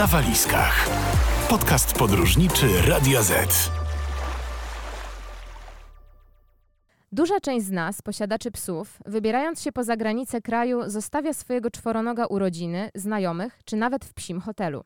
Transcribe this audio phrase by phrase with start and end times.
[0.00, 0.88] na walizkach.
[1.48, 3.70] Podcast podróżniczy Radio Z.
[7.12, 12.38] Duża część z nas, posiadaczy psów, wybierając się poza granice kraju, zostawia swojego czworonoga u
[12.38, 14.84] rodziny, znajomych czy nawet w psim hotelu.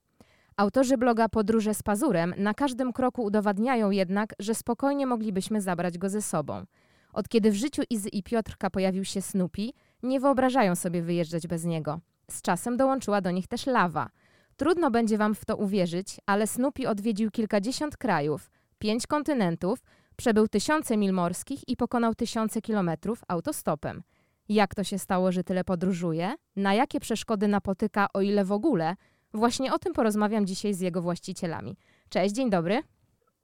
[0.57, 6.09] Autorzy bloga Podróże z Pazurem na każdym kroku udowadniają jednak, że spokojnie moglibyśmy zabrać go
[6.09, 6.65] ze sobą.
[7.13, 9.71] Od kiedy w życiu Izy i Piotrka pojawił się Snoopy,
[10.03, 12.01] nie wyobrażają sobie wyjeżdżać bez niego.
[12.31, 14.09] Z czasem dołączyła do nich też lawa.
[14.57, 19.79] Trudno będzie wam w to uwierzyć, ale Snoopy odwiedził kilkadziesiąt krajów, pięć kontynentów,
[20.17, 24.03] przebył tysiące mil morskich i pokonał tysiące kilometrów autostopem.
[24.49, 26.35] Jak to się stało, że tyle podróżuje?
[26.57, 28.95] Na jakie przeszkody napotyka, o ile w ogóle?
[29.35, 31.77] Właśnie o tym porozmawiam dzisiaj z jego właścicielami.
[32.09, 32.75] Cześć, dzień dobry.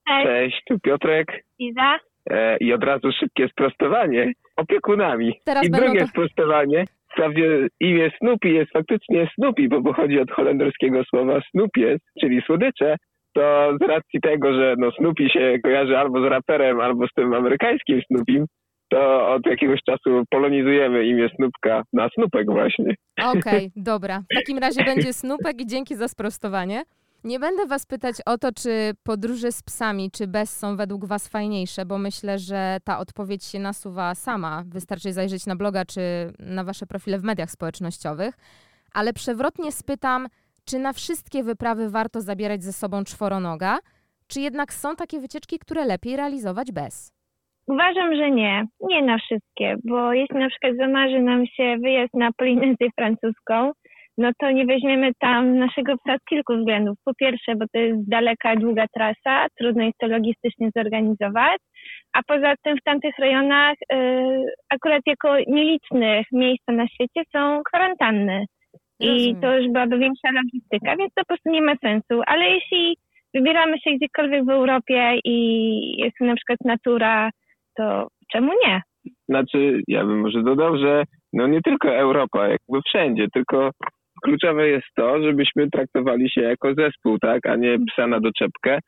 [0.08, 1.26] Cześć, Cześć, tu Piotrek.
[1.58, 1.98] Iza.
[2.30, 4.32] E, I od razu szybkie sprostowanie.
[4.56, 5.40] Opiekunami.
[5.44, 6.84] Teraz I drugie to- sprostowanie.
[7.12, 12.96] Wprawdzie imię Snoopy jest faktycznie Snoopy, bo pochodzi od holenderskiego słowa Snoopies, czyli słodycze.
[13.34, 17.34] To z racji tego, że no Snoopy się kojarzy albo z raperem, albo z tym
[17.34, 18.46] amerykańskim Snoopym,
[18.88, 22.94] to od jakiegoś czasu polonizujemy imię Snoopka na Snoopek właśnie.
[23.24, 24.22] Okej, dobra.
[24.32, 26.82] W takim razie będzie snupek i dzięki za sprostowanie.
[27.24, 31.28] Nie będę was pytać o to, czy podróże z psami, czy bez są według was
[31.28, 34.62] fajniejsze, bo myślę, że ta odpowiedź się nasuwa sama.
[34.66, 36.00] Wystarczy zajrzeć na bloga, czy
[36.38, 38.34] na wasze profile w mediach społecznościowych.
[38.94, 40.26] Ale przewrotnie spytam,
[40.64, 43.78] czy na wszystkie wyprawy warto zabierać ze sobą czworonoga,
[44.28, 47.12] czy jednak są takie wycieczki, które lepiej realizować bez?
[47.66, 48.64] Uważam, że nie.
[48.80, 53.72] Nie na wszystkie, bo jeśli na przykład zamarzy nam się wyjazd na Polinezję francuską,
[54.20, 56.98] no to nie weźmiemy tam naszego psa z kilku względów.
[57.04, 61.58] Po pierwsze, bo to jest daleka, długa trasa, trudno jest to logistycznie zorganizować,
[62.12, 63.96] a poza tym w tamtych rejonach y,
[64.70, 68.44] akurat jako nielicznych miejsca na świecie są kwarantanny.
[69.02, 72.22] I to już byłaby większa logistyka, więc to po prostu nie ma sensu.
[72.26, 72.96] Ale jeśli
[73.34, 75.36] wybieramy się gdziekolwiek w Europie i
[76.00, 77.30] jest na przykład natura,
[77.76, 78.82] to czemu nie?
[79.28, 83.70] Znaczy, ja bym może dodał, że no nie tylko Europa, jakby wszędzie, tylko
[84.20, 88.78] kluczowe jest to, żebyśmy traktowali się jako zespół, tak, a nie psa na doczepkę.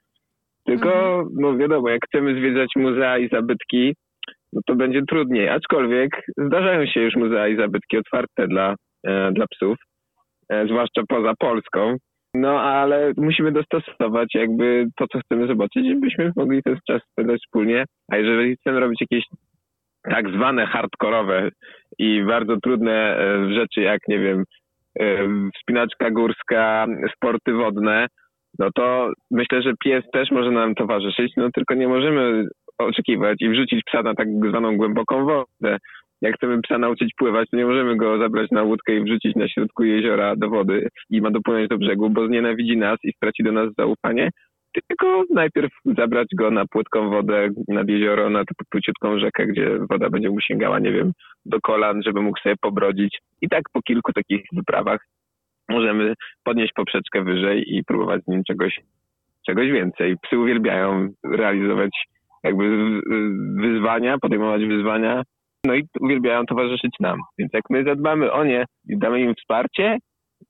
[0.65, 3.95] Tylko, no wiadomo, jak chcemy zwiedzać muzea i zabytki,
[4.53, 5.49] no to będzie trudniej.
[5.49, 6.11] Aczkolwiek
[6.47, 8.75] zdarzają się już muzea i zabytki otwarte dla,
[9.07, 9.79] e, dla psów,
[10.49, 11.97] e, zwłaszcza poza Polską.
[12.35, 17.85] No ale musimy dostosować jakby to, co chcemy zobaczyć, żebyśmy mogli ten czas spędzać wspólnie.
[18.13, 19.25] A jeżeli chcemy robić jakieś
[20.11, 21.51] tak zwane hardkorowe
[21.99, 24.45] i bardzo trudne e, rzeczy, jak nie wiem,
[25.55, 26.87] wspinaczka górska,
[27.17, 28.07] sporty wodne,
[28.59, 32.47] no to myślę, że pies też może nam towarzyszyć, no tylko nie możemy
[32.79, 35.79] oczekiwać i wrzucić psa na tak zwaną głęboką wodę.
[36.21, 39.49] Jak chcemy psa nauczyć pływać, to nie możemy go zabrać na łódkę i wrzucić na
[39.49, 43.53] środku jeziora do wody i ma dopłynąć do brzegu, bo znienawidzi nas i straci do
[43.53, 44.31] nas zaufanie.
[44.73, 50.31] Tylko najpierw zabrać go na płytką wodę nad jezioro, na króciutką rzekę, gdzie woda będzie
[50.31, 51.13] mu sięgała, nie wiem,
[51.47, 53.19] do kolan, żeby mógł sobie pobrodzić.
[53.41, 55.07] I tak po kilku takich wyprawach
[55.69, 58.81] możemy podnieść poprzeczkę wyżej i próbować z nim czegoś,
[59.47, 60.17] czegoś więcej.
[60.23, 61.91] Psy uwielbiają realizować
[62.45, 63.01] jakby
[63.61, 65.23] wyzwania, podejmować wyzwania,
[65.67, 67.19] no i uwielbiają towarzyszyć nam.
[67.39, 69.99] Więc jak my zadbamy o nie i damy im wsparcie,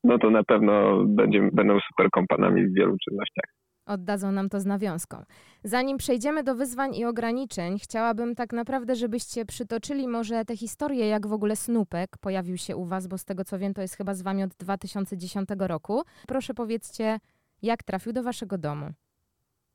[0.04, 3.61] no to na pewno będziemy, będą super kompanami w wielu czynnościach.
[3.86, 5.16] Oddadzą nam to z nawiązką.
[5.64, 11.26] Zanim przejdziemy do wyzwań i ograniczeń, chciałabym tak naprawdę, żebyście przytoczyli może tę historię, jak
[11.26, 14.14] w ogóle Snupek pojawił się u Was, bo z tego co wiem, to jest chyba
[14.14, 16.02] z Wami od 2010 roku.
[16.28, 17.18] Proszę powiedzcie,
[17.62, 18.86] jak trafił do Waszego domu.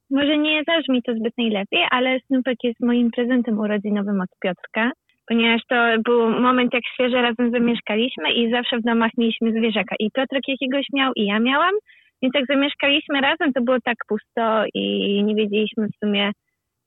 [0.09, 4.91] Może nie zabrzmi to zbyt najlepiej, ale Snupek jest moim prezentem urodzinowym od Piotrka,
[5.28, 5.75] ponieważ to
[6.06, 9.96] był moment, jak świeżo razem zamieszkaliśmy i zawsze w domach mieliśmy zwierzaka.
[10.00, 11.75] I Piotrek jakiegoś miał i ja miałam,
[12.22, 16.31] więc jak zamieszkaliśmy razem, to było tak pusto i nie wiedzieliśmy w sumie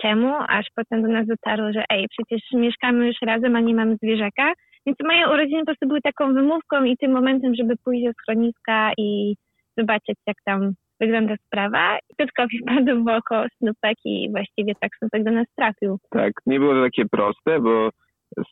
[0.03, 3.97] czemu, aż potem do nas dotarło, że ej, przecież mieszkamy już razem, a nie mamy
[4.03, 4.53] zwierzaka.
[4.87, 8.93] Więc moje urodziny po prostu były taką wymówką i tym momentem, żeby pójść do schroniska
[8.99, 9.37] i
[9.79, 11.99] zobaczyć, jak tam wygląda sprawa.
[12.17, 15.99] Piotrkowi wpadł w oko Snupek i właściwie tak Snupek do nas trafił.
[16.11, 17.91] Tak, nie było to takie proste, bo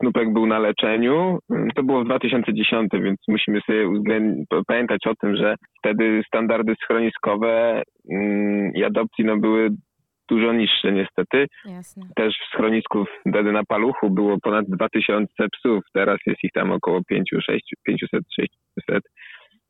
[0.00, 1.38] Snupek był na leczeniu.
[1.76, 3.84] To było w 2010, więc musimy sobie
[4.66, 9.70] pamiętać o tym, że wtedy standardy schroniskowe mm, i adopcji no, były
[10.30, 11.46] dużo niższe niestety.
[11.64, 12.02] Jasne.
[12.16, 17.00] Też w schronisku wtedy na Paluchu było ponad 2000 psów, teraz jest ich tam około
[17.08, 17.42] 500,
[17.86, 18.22] 500,
[18.76, 19.02] 600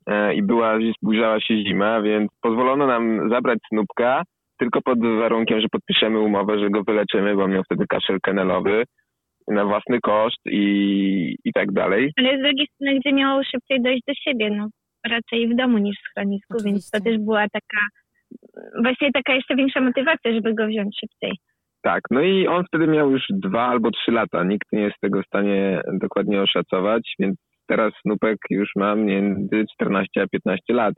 [0.08, 4.22] E, i była, zbliżała się zima, więc pozwolono nam zabrać Snupka
[4.58, 8.84] tylko pod warunkiem, że podpiszemy umowę, że go wyleczymy, bo miał wtedy kaszel kenelowy
[9.50, 12.12] na własny koszt i, i tak dalej.
[12.18, 14.68] Ale z drugiej strony, gdzie miał szybciej dojść do siebie, no.
[15.10, 17.00] raczej w domu niż w schronisku, więc to Oczywiście.
[17.00, 17.80] też była taka,
[18.82, 21.38] właściwie taka jeszcze większa motywacja, żeby go wziąć szybciej.
[21.82, 24.44] Tak, no i on wtedy miał już dwa albo trzy lata.
[24.44, 27.36] Nikt nie jest tego w stanie dokładnie oszacować, więc
[27.66, 30.94] teraz Snupek już ma między 14 a 15 lat.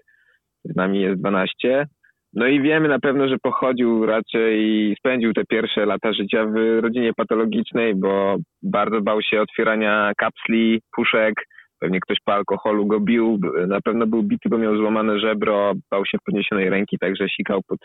[0.65, 1.87] Z nami jest 12.
[2.35, 7.13] No i wiemy na pewno, że pochodził raczej, spędził te pierwsze lata życia w rodzinie
[7.17, 11.35] patologicznej, bo bardzo bał się otwierania kapsli, puszek,
[11.81, 13.39] pewnie ktoś po alkoholu go bił,
[13.69, 17.79] na pewno był bity, bo miał złamane żebro, bał się podniesionej ręki, także sikał pod,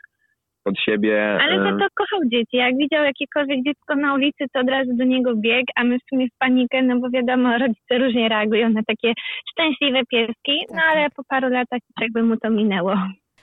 [0.64, 1.38] pod siebie.
[1.42, 2.58] Ale za to kochał dzieci.
[2.58, 6.04] Jak widział jakiekolwiek dziecko na ulicy, to od razu do niego biegł, a my w
[6.10, 9.14] sumie w panikę, no bo wiadomo, rodzice różnie reagują na takie
[9.52, 12.96] szczęśliwe pieski, no Tak, ale po paru latach już jakby mu to minęło.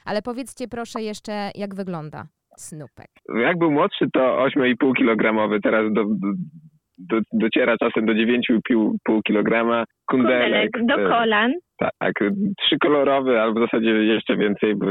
[0.05, 2.25] Ale powiedzcie proszę jeszcze, jak wygląda
[2.57, 3.09] Snupek.
[3.41, 6.33] Jak był młodszy, to 8,5 kg, teraz do, do,
[6.99, 9.87] do, dociera czasem do 9,5 kg.
[10.07, 10.71] Kundelek.
[10.71, 11.53] Kundelek do e, kolan.
[11.79, 12.15] Tak,
[12.67, 14.75] trzykolorowy, albo w zasadzie jeszcze więcej.
[14.77, 14.87] bo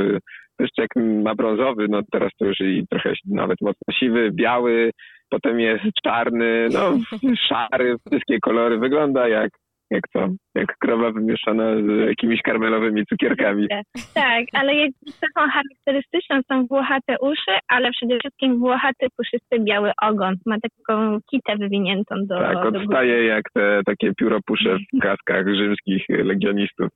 [0.58, 0.90] Pyszczek
[1.24, 4.92] ma brązowy, no teraz to już i trochę nawet mocno siwy, biały,
[5.30, 6.80] potem jest czarny, no
[7.50, 8.78] szary, wszystkie kolory.
[8.78, 9.52] Wygląda jak,
[9.92, 10.28] jak co?
[10.56, 13.68] Jak krowa wymieszana z jakimiś karmelowymi cukierkami.
[14.14, 20.36] Tak, ale jego cechą charakterystyczną są włochate uszy, ale przede wszystkim włochaty, puszysty, biały ogon.
[20.46, 26.06] Ma taką kitę wywiniętą do, Tak, do odstaje jak te takie pióropusze w kaskach rzymskich
[26.10, 26.90] legionistów.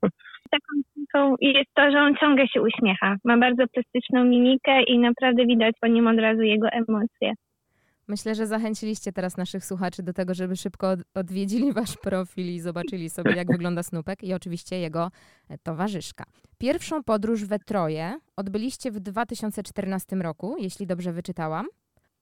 [0.51, 3.15] taką cechą jest to, że on ciągle się uśmiecha.
[3.25, 7.33] Ma bardzo plastyczną mimikę i naprawdę widać po nim od razu jego emocje.
[8.07, 12.59] Myślę, że zachęciliście teraz naszych słuchaczy do tego, żeby szybko od- odwiedzili wasz profil i
[12.59, 15.11] zobaczyli sobie, jak wygląda Snupek i oczywiście jego
[15.49, 16.23] e, towarzyszka.
[16.57, 21.65] Pierwszą podróż we Troje odbyliście w 2014 roku, jeśli dobrze wyczytałam.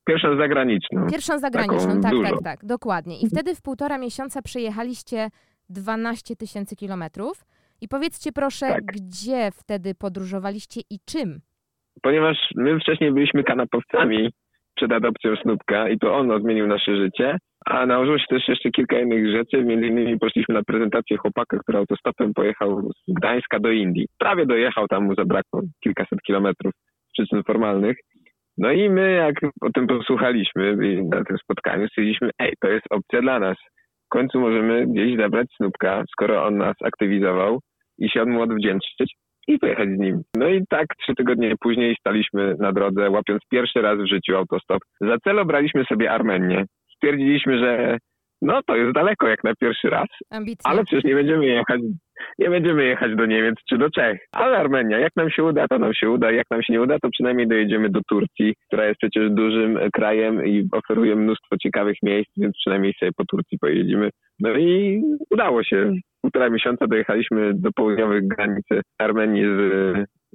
[0.08, 1.08] Pierwszą zagraniczną.
[1.12, 3.20] Pierwszą zagraniczną, tak, tak, tak, dokładnie.
[3.20, 5.30] I wtedy w półtora miesiąca przejechaliście
[5.70, 7.46] 12 tysięcy kilometrów.
[7.82, 8.86] I powiedzcie proszę, Tak.
[8.86, 11.42] gdzie wtedy podróżowaliście i czym?
[12.02, 14.34] Ponieważ my wcześniej byliśmy kanapowcami
[14.76, 19.00] przed adopcją Snupka i to on odmienił nasze życie, a nałożyło się też jeszcze kilka
[19.00, 19.64] innych rzeczy.
[19.64, 24.08] Między innymi poszliśmy na prezentację chłopaka, który autostopem pojechał z Gdańska do Indii.
[24.20, 26.74] Prawie dojechał, tam mu zabrakło kilkaset kilometrów
[27.10, 27.98] z przyczyn formalnych.
[28.58, 30.76] No i my, jak o tym posłuchaliśmy
[31.12, 33.58] na tym spotkaniu, stwierdziliśmy, ej, to jest opcja dla nas.
[34.06, 37.60] W końcu możemy gdzieś zabrać Snupka, skoro on nas aktywizował
[38.00, 39.16] i się mu odwdzięczyć
[39.48, 40.22] i pojechać z nim.
[40.38, 44.80] No i tak trzy tygodnie później staliśmy na drodze, łapiąc pierwszy raz w życiu autostop.
[45.02, 46.66] Za cel obraliśmy sobie Armenię.
[46.96, 47.98] Stwierdziliśmy, że
[48.44, 50.62] no to jest daleko jak na pierwszy raz, Ambicje.
[50.64, 51.82] ale przecież nie będziemy jechać,
[52.40, 54.20] nie będziemy jechać do Niemiec czy do Czech.
[54.32, 56.32] Ale Armenia, jak nam się uda, to nam się uda.
[56.32, 60.46] Jak nam się nie uda, to przynajmniej dojedziemy do Turcji, która jest przecież dużym krajem
[60.46, 64.10] i oferuje mnóstwo ciekawych miejsc, więc przynajmniej sobie po Turcji pojedziemy.
[64.44, 65.94] No i udało się.
[66.22, 69.60] Półtora miesiąca dojechaliśmy do południowych granicy Armenii z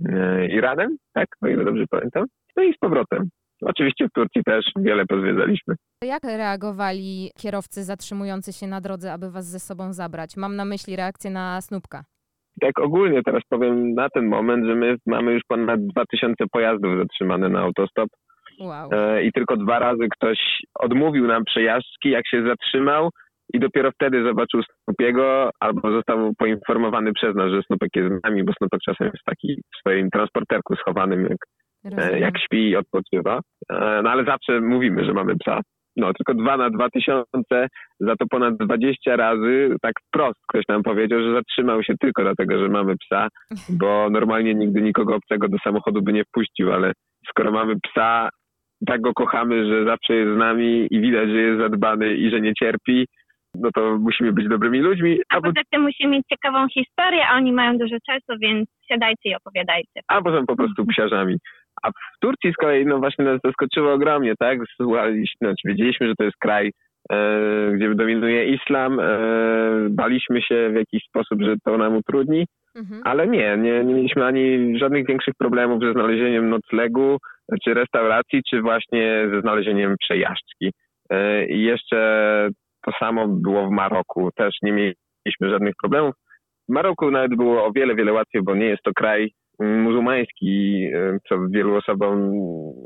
[0.08, 2.24] e, Iranem, tak, o ile dobrze pamiętam.
[2.56, 3.28] No i z powrotem.
[3.62, 5.74] Oczywiście w Turcji też wiele pozwiedzaliśmy.
[6.04, 10.36] Jak reagowali kierowcy zatrzymujący się na drodze, aby was ze sobą zabrać?
[10.36, 12.04] Mam na myśli reakcję na Snupka.
[12.60, 17.48] Tak ogólnie teraz powiem na ten moment, że my mamy już ponad 2000 pojazdów zatrzymane
[17.48, 18.08] na autostop
[18.60, 18.90] Wow.
[18.92, 20.38] e, i tylko dwa razy ktoś
[20.78, 23.10] odmówił nam przejażdżki, jak się zatrzymał
[23.54, 28.44] i dopiero wtedy zobaczył Snupiego albo został poinformowany przez nas, że Snupek jest z nami,
[28.44, 31.38] bo Snupek czasem jest taki w swoim transporterku schowanym, jak,
[31.84, 32.22] e, Rozumiem.
[32.22, 33.40] jak śpi i odpoczywa.
[33.72, 35.60] E, No ale zawsze mówimy, że mamy psa.
[35.96, 37.68] No, tylko dwa na dwa tysiące,
[38.00, 42.58] za to ponad 20 razy, tak wprost ktoś nam powiedział, że zatrzymał się tylko dlatego,
[42.58, 43.28] że mamy psa,
[43.68, 46.92] bo normalnie nigdy nikogo obcego do samochodu by nie wpuścił, ale
[47.28, 48.28] skoro mamy psa,
[48.86, 52.40] tak go kochamy, że zawsze jest z nami i widać, że jest zadbany i że
[52.40, 53.06] nie cierpi,
[53.54, 57.36] no to musimy być dobrymi ludźmi, A albo, poza tym musimy mieć ciekawą historię, a
[57.36, 60.00] oni mają dużo czasu, więc siadajcie i opowiadajcie.
[60.08, 61.36] albo są po prostu psiarzami.
[61.82, 64.58] A w Turcji z kolei, no właśnie nas zaskoczyło ogromnie, tak?
[64.76, 66.70] Słuchaliśmy, znaczy wiedzieliśmy, że to jest kraj,
[67.12, 69.06] e, gdzie dominuje islam, e,
[69.90, 73.02] baliśmy się w jakiś sposób, że to nam utrudni, Mhm.
[73.04, 77.18] ale nie, nie, nie mieliśmy ani żadnych większych problemów ze znalezieniem noclegu,
[77.64, 80.72] czy restauracji, czy właśnie ze znalezieniem przejażdżki.
[81.10, 82.48] E, I jeszcze
[82.88, 86.14] to samo było w Maroku, też nie mieliśmy żadnych problemów.
[86.68, 90.84] W Maroku nawet było o wiele, wiele łatwiej, bo nie jest to kraj mm, muzułmański,
[90.94, 92.32] e, co wielu osobom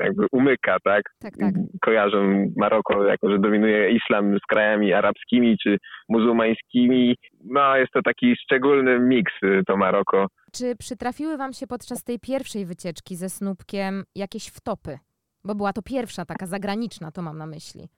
[0.01, 1.03] jakby umyka, tak?
[1.21, 1.55] Tak, tak.
[1.81, 5.79] Kojarzą Maroko jako, że dominuje islam z krajami arabskimi czy
[6.09, 7.17] muzułmańskimi.
[7.45, 10.27] No, jest to taki szczególny miks y, to Maroko.
[10.53, 14.99] Czy przytrafiły wam się podczas tej pierwszej wycieczki ze Snupkiem jakieś wtopy?
[15.45, 17.89] Bo była to pierwsza taka zagraniczna, to mam na myśli.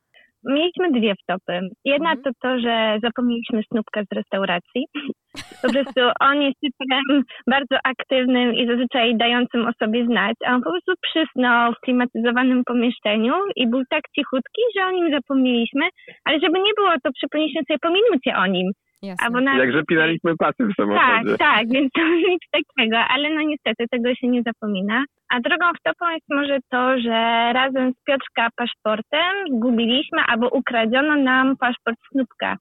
[0.45, 1.61] Mieliśmy dwie wtopy.
[1.85, 2.23] Jedna Mhm.
[2.23, 4.85] to to, że zapomnieliśmy snupka z restauracji.
[5.63, 10.63] Po prostu on jest typem bardzo aktywnym i zazwyczaj dającym o sobie znać, a on
[10.63, 15.85] po prostu przysnął w klimatyzowanym pomieszczeniu i był tak cichutki, że o nim zapomnieliśmy,
[16.25, 18.73] ale żeby nie było, to przypomnieliśmy sobie po minucie o nim.
[19.05, 19.27] Jasne.
[19.27, 19.65] Albo nawet...
[19.65, 21.37] Jak zapinaliśmy pasy w Tak, samochodzie.
[21.39, 25.05] tak, więc to nic takiego, ale no niestety tego się nie zapomina.
[25.29, 27.19] A drugą wtopą jest może to, że
[27.53, 32.57] razem z Piotrka paszportem zgubiliśmy albo ukradziono nam paszport Snupka.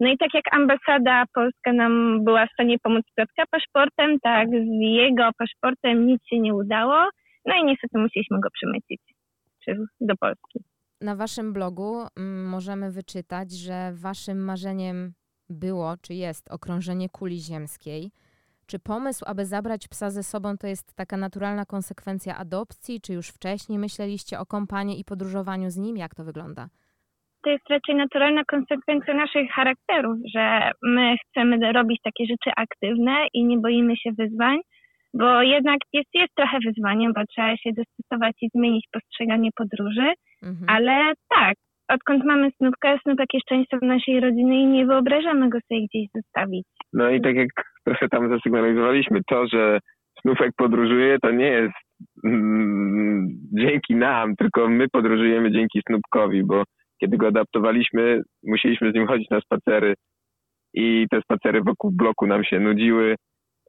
[0.00, 4.80] No i tak jak ambasada polska nam była w stanie pomóc Piotrka paszportem, tak z
[4.80, 6.96] jego paszportem nic się nie udało.
[7.46, 9.00] No i niestety musieliśmy go przemycić
[10.00, 10.60] do Polski.
[11.00, 15.12] Na waszym blogu mm, możemy wyczytać, że waszym marzeniem
[15.50, 18.10] było, czy jest okrążenie kuli ziemskiej.
[18.66, 23.28] Czy pomysł, aby zabrać psa ze sobą, to jest taka naturalna konsekwencja adopcji, czy już
[23.28, 25.96] wcześniej myśleliście o kompanii i podróżowaniu z nim?
[25.96, 26.68] Jak to wygląda?
[27.44, 33.44] to jest raczej naturalna konsekwencja naszych charakterów, że my chcemy robić takie rzeczy aktywne i
[33.44, 34.58] nie boimy się wyzwań,
[35.14, 40.12] bo jednak jest, jest trochę wyzwaniem, bo trzeba się dostosować i zmienić postrzeganie podróży,
[40.42, 40.66] Mhm.
[40.68, 41.54] ale tak,
[41.88, 46.66] odkąd mamy Snupka, Snupek jest częścią naszej rodziny i nie wyobrażamy go sobie gdzieś zostawić.
[46.92, 47.48] No i tak jak
[47.84, 49.78] trochę tam zasygnalizowaliśmy, to, że
[50.20, 51.74] Snufek podróżuje, to nie jest
[52.24, 56.62] mm, dzięki nam, tylko my podróżujemy dzięki Snupkowi, bo
[57.00, 59.94] kiedy go adaptowaliśmy, musieliśmy z nim chodzić na spacery
[60.74, 63.16] i te spacery wokół bloku nam się nudziły.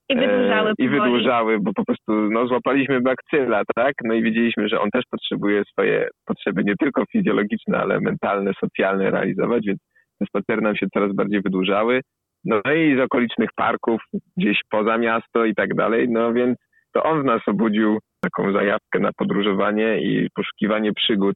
[0.09, 3.93] I wydłużały E, I wydłużały, bo po prostu no, złapaliśmy bakcyla, tak?
[4.03, 9.11] No i widzieliśmy, że on też potrzebuje swoje potrzeby nie tylko fizjologiczne, ale mentalne, socjalne
[9.11, 9.79] realizować, więc
[10.19, 12.01] te spacery nam się coraz bardziej wydłużały.
[12.45, 14.01] No i z okolicznych parków,
[14.37, 16.57] gdzieś poza miasto i tak dalej, no więc
[16.93, 21.35] to on w nas obudził taką zajawkę na podróżowanie i poszukiwanie przygód.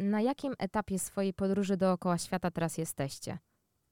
[0.00, 3.38] Na jakim etapie swojej podróży dookoła świata teraz jesteście?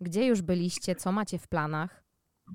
[0.00, 0.94] Gdzie już byliście?
[0.94, 2.02] Co macie w planach?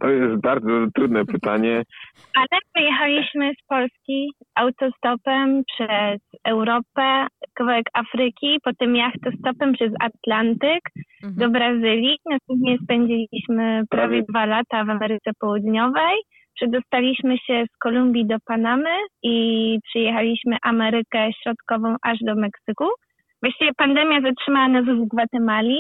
[0.01, 1.84] To jest bardzo trudne pytanie.
[2.39, 10.82] Ale wyjechaliśmy z Polski autostopem przez Europę, kawałek Afryki, potem jachtostopem przez Atlantyk
[11.24, 11.51] do Mhm.
[11.51, 12.17] Brazylii.
[12.29, 14.24] Następnie spędziliśmy prawie Prawie.
[14.29, 16.15] dwa lata w Ameryce Południowej.
[16.56, 18.89] Przedostaliśmy się z Kolumbii do Panamy
[19.24, 22.86] i przyjechaliśmy Amerykę Środkową aż do Meksyku.
[23.44, 25.77] Właściwie pandemia zatrzymała nas w Gwatemali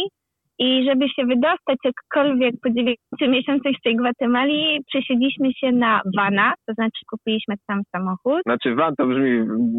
[0.59, 6.53] i żeby się wydostać jakkolwiek po dziewięciu miesiącach z tej Gwatemali, przesiedliśmy się na vana,
[6.67, 8.41] to znaczy kupiliśmy tam samochód.
[8.45, 9.31] Znaczy van to brzmi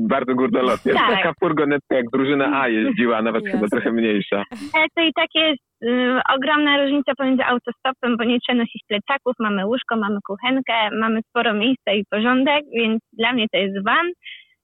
[0.08, 0.92] bardzo górnolotnie.
[0.92, 1.10] Tak.
[1.10, 3.68] Taka furgonetka jak drużyna A jeździła, nawet chyba Jasne.
[3.68, 4.42] trochę mniejsza.
[4.74, 9.34] Ale to i tak jest y, ogromna różnica pomiędzy autostopem, bo nie trzeba nosić plecaków,
[9.40, 14.06] mamy łóżko, mamy kuchenkę, mamy sporo miejsca i porządek, więc dla mnie to jest van.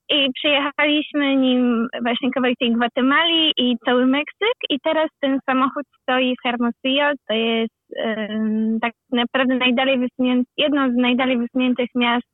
[0.09, 4.57] I przyjechaliśmy nim właśnie kawałek tej Gwatemali i cały Meksyk.
[4.69, 7.73] I teraz ten samochód stoi w Hermosillo, to jest
[8.05, 12.27] ym, tak naprawdę najdalej wysunięte, jedno z najdalej wysuniętych miast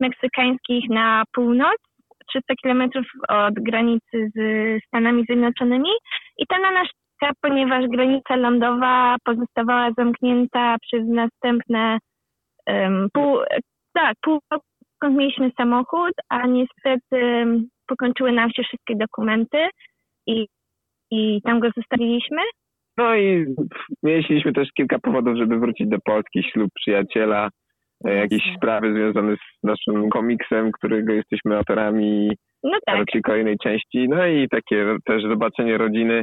[0.00, 1.76] meksykańskich na północ,
[2.28, 4.38] 300 kilometrów od granicy z
[4.86, 5.90] Stanami Zjednoczonymi.
[6.38, 6.88] I to na nas
[7.20, 11.98] czeka, ponieważ granica lądowa pozostawała zamknięta przez następne
[12.66, 13.38] um, pół,
[13.94, 14.66] tak, pół roku,
[14.96, 19.68] skąd mieliśmy samochód, a niestety em, pokończyły nam się wszystkie dokumenty
[20.26, 20.46] i,
[21.10, 22.42] i tam go zostawiliśmy.
[22.98, 23.46] No i
[24.02, 26.42] mieliśmy też kilka powodów, żeby wrócić do Polski.
[26.42, 27.48] Ślub przyjaciela,
[28.04, 32.30] e, jakieś sprawy związane z naszym komiksem, którego jesteśmy autorami
[32.62, 34.08] No tak, kolejnej części.
[34.08, 36.22] No i takie też zobaczenie rodziny.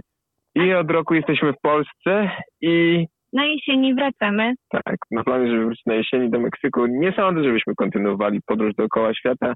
[0.55, 2.29] I od roku jesteśmy w Polsce
[2.61, 4.53] i na jesieni wracamy.
[4.69, 6.85] tak, na planie, żeby wrócić na jesieni do Meksyku.
[6.85, 9.53] Nie sądzę, żebyśmy kontynuowali podróż dookoła świata,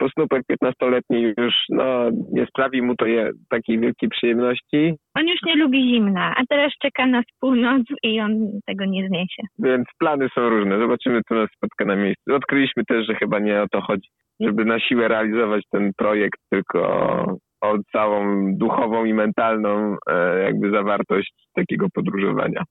[0.00, 5.42] bo Snupek 15-letni już no, nie sprawi mu to je, takiej wielkiej przyjemności, On już
[5.46, 9.42] nie lubi zimna, a teraz czeka nas północ i on tego nie zniesie.
[9.58, 10.78] więc plany są różne.
[10.78, 12.34] Zobaczymy, co nas spotka na miejscu.
[12.34, 14.08] Odkryliśmy też, że chyba nie o to chodzi,
[14.40, 16.80] żeby na siłę realizować ten projekt, tylko
[17.60, 22.62] o, całą duchową i mentalną e, jakby zawartość takiego podróżowania.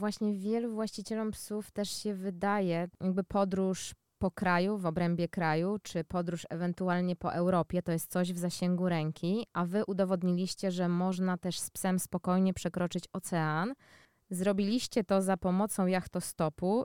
[0.00, 6.04] Właśnie wielu właścicielom psów też się wydaje, jakby podróż po kraju, w obrębie kraju, czy
[6.04, 11.38] podróż ewentualnie po Europie, to jest coś w zasięgu ręki, a wy udowodniliście, że można
[11.38, 13.72] też z psem spokojnie przekroczyć ocean.
[14.30, 16.84] Zrobiliście to za pomocą jachtostopu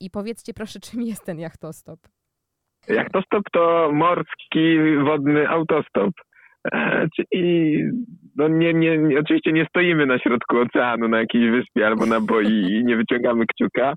[0.00, 2.00] i powiedzcie proszę, czym jest ten jachtostop?
[2.88, 6.14] Jak to stop, to morski, wodny autostop.
[6.72, 7.84] E, czyli
[8.36, 12.20] no nie, nie, nie, oczywiście nie stoimy na środku oceanu na jakiejś wyspie albo na
[12.20, 13.94] boi i nie wyciągamy kciuka,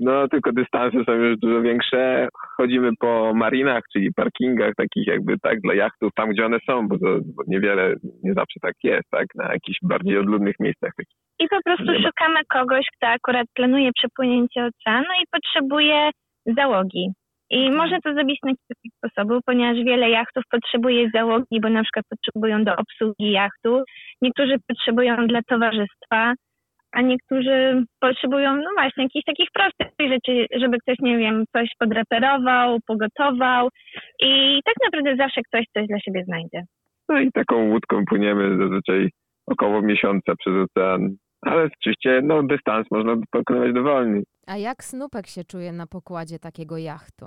[0.00, 2.28] No, tylko dystanse są już dużo większe.
[2.56, 6.98] Chodzimy po marinach, czyli parkingach takich jakby tak dla jachtów, tam gdzie one są, bo
[6.98, 9.26] to bo niewiele, nie zawsze tak jest, tak?
[9.34, 10.90] Na jakichś bardziej odludnych miejscach.
[11.38, 16.10] I po prostu szukamy kogoś, kto akurat planuje przepłynięcie oceanu i potrzebuje
[16.46, 17.12] załogi.
[17.54, 22.04] I można to zrobić na kilka sposobów, ponieważ wiele jachtów potrzebuje załogi, bo na przykład
[22.10, 23.82] potrzebują do obsługi jachtu.
[24.22, 26.34] Niektórzy potrzebują dla towarzystwa,
[26.92, 32.78] a niektórzy potrzebują, no właśnie, jakichś takich prostych rzeczy, żeby ktoś, nie wiem, coś podreperował,
[32.86, 33.68] pogotował.
[34.20, 36.62] I tak naprawdę zawsze ktoś coś dla siebie znajdzie.
[37.08, 39.10] No i taką łódką płyniemy zazwyczaj
[39.46, 41.16] około miesiąca przez ocean.
[41.42, 44.22] Ale oczywiście, no, dystans można pokonywać dowolnie.
[44.46, 47.26] A jak Snupek się czuje na pokładzie takiego jachtu?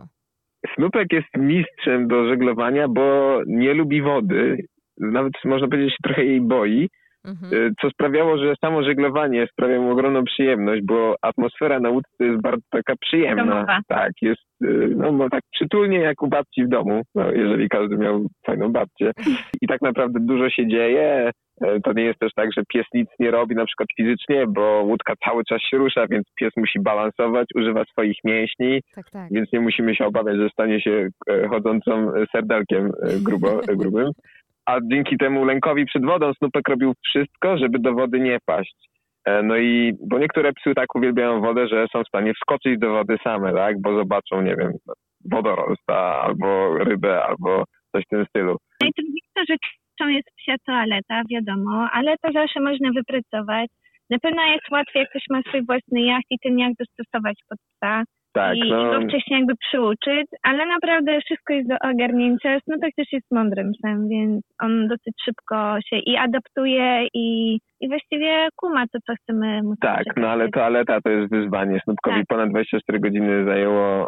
[0.75, 4.57] Snupek jest mistrzem do żeglowania, bo nie lubi wody.
[4.99, 6.89] Nawet można powiedzieć, że się trochę jej boi,
[7.27, 7.53] Mhm.
[7.53, 12.41] y, co sprawiało, że samo żeglowanie sprawia mu ogromną przyjemność, bo atmosfera na łódce jest
[12.41, 13.45] bardzo taka przyjemna.
[13.45, 13.79] Domowa.
[13.87, 17.97] Tak, jest y, no, no, tak przytulnie jak u babci w domu, no, jeżeli każdy
[17.97, 19.11] miał fajną babcię.
[19.61, 21.31] I tak naprawdę dużo się dzieje.
[21.61, 24.81] E, To nie jest też tak, że pies nic nie robi na przykład fizycznie, bo
[24.85, 29.27] łódka cały czas się rusza, więc pies musi balansować, używa swoich mięśni, Tak, tak.
[29.31, 32.91] więc nie musimy się obawiać, że stanie się e, chodzącą serdelkiem e,
[33.23, 34.11] grubo, grubym.
[34.65, 38.75] A dzięki temu lękowi przed wodą Snupek robił wszystko, żeby do wody nie paść.
[39.43, 43.17] No i, bo niektóre psy tak uwielbiają wodę, że są w stanie wskoczyć do wody
[43.23, 43.81] same, tak?
[43.81, 44.71] Bo zobaczą, nie wiem,
[45.31, 48.57] wodorosta, albo rybę, albo coś w tym stylu.
[48.81, 49.55] Najtrudniejszą
[49.97, 53.69] rzeczą jest psia toaleta, wiadomo, ale to zawsze można wypracować.
[54.09, 57.59] Na pewno jest łatwiej, jak ktoś ma swój własny jacht i ten jacht dostosować pod
[57.59, 62.59] psa Tak, i no, go wcześniej jakby przyuczyć, ale naprawdę wszystko jest do ogarnięcia.
[62.59, 68.47] Snutek też jest mądrym psem, więc on dosyć szybko się i adaptuje i, i właściwie
[68.55, 71.79] kuma to, co chcemy mu tak, no ale toaleta to jest wyzwanie.
[71.83, 72.27] Snupkowi Tak.
[72.27, 74.07] ponad 24 godziny zajęło e,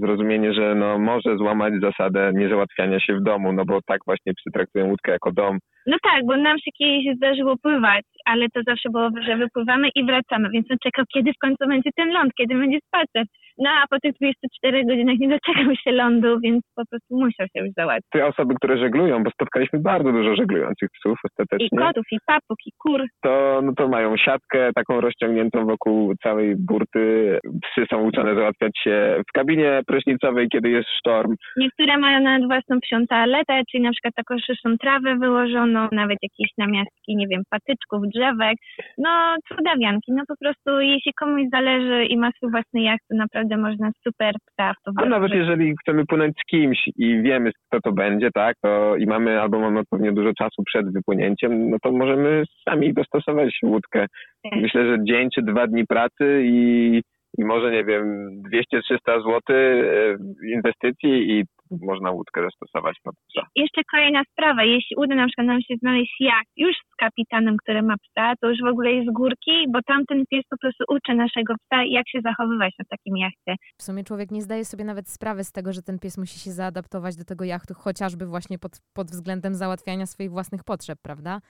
[0.00, 4.50] zrozumienie, że no, może złamać zasadę niezałatwiania się w domu, no bo tak właśnie psy
[4.54, 5.58] traktują łódkę jako dom.
[5.86, 10.04] No tak, bo nam się kiedyś zdarzyło pływać, ale to zawsze było, że wypływamy i
[10.04, 13.24] wracamy, więc on czekał, kiedy w końcu będzie ten ląd, kiedy będzie spacer.
[13.58, 17.64] No a po tych 24 godzinach nie doczekał się lądu, więc po prostu musiał się
[17.64, 18.10] już załatwić.
[18.12, 22.58] Te osoby, które żeglują, bo spotkaliśmy bardzo dużo żeglujących psów I ostatecznie, kotów, i papug,
[22.66, 23.03] i kur.
[23.22, 27.38] To, no to mają siatkę taką rozciągniętą wokół całej burty.
[27.62, 31.34] Psy są uczone załatwiać się w kabinie prysznicowej, kiedy jest sztorm.
[31.56, 36.50] Niektóre mają nawet własną psią toaletę, czyli na przykład taką szyszą trawę wyłożoną, nawet jakieś
[36.58, 38.56] namiastki, nie wiem, patyczków, drzewek.
[38.98, 40.12] No, cudawianki.
[40.12, 44.34] No po prostu, jeśli komuś zależy i ma swój własny jacht, to naprawdę można super
[44.46, 48.30] psa w to A nawet jeżeli chcemy płynąć z kimś i wiemy, kto to będzie,
[48.34, 52.93] tak, to i mamy albo mamy odpowiednio dużo czasu przed wypłynięciem, no to możemy sami
[52.94, 54.06] dostosować łódkę.
[54.50, 54.60] Tak.
[54.60, 57.02] Myślę, że dzień czy dwa dni pracy i,
[57.38, 58.04] i może, nie wiem,
[58.52, 60.16] 200-300 zł e,
[60.54, 63.46] inwestycji i można łódkę dostosować pod psa.
[63.56, 67.82] Jeszcze kolejna sprawa, jeśli uda na przykład nam się znaleźć jacht już z kapitanem, który
[67.82, 71.14] ma psa, to już w ogóle jest z górki, bo tamten pies po prostu uczy
[71.14, 73.54] naszego psa, jak się zachowywać na takim jachcie.
[73.78, 76.50] W sumie człowiek nie zdaje sobie nawet sprawy z tego, że ten pies musi się
[76.50, 81.40] zaadaptować do tego jachtu, chociażby właśnie pod, pod względem załatwiania swoich własnych potrzeb, prawda?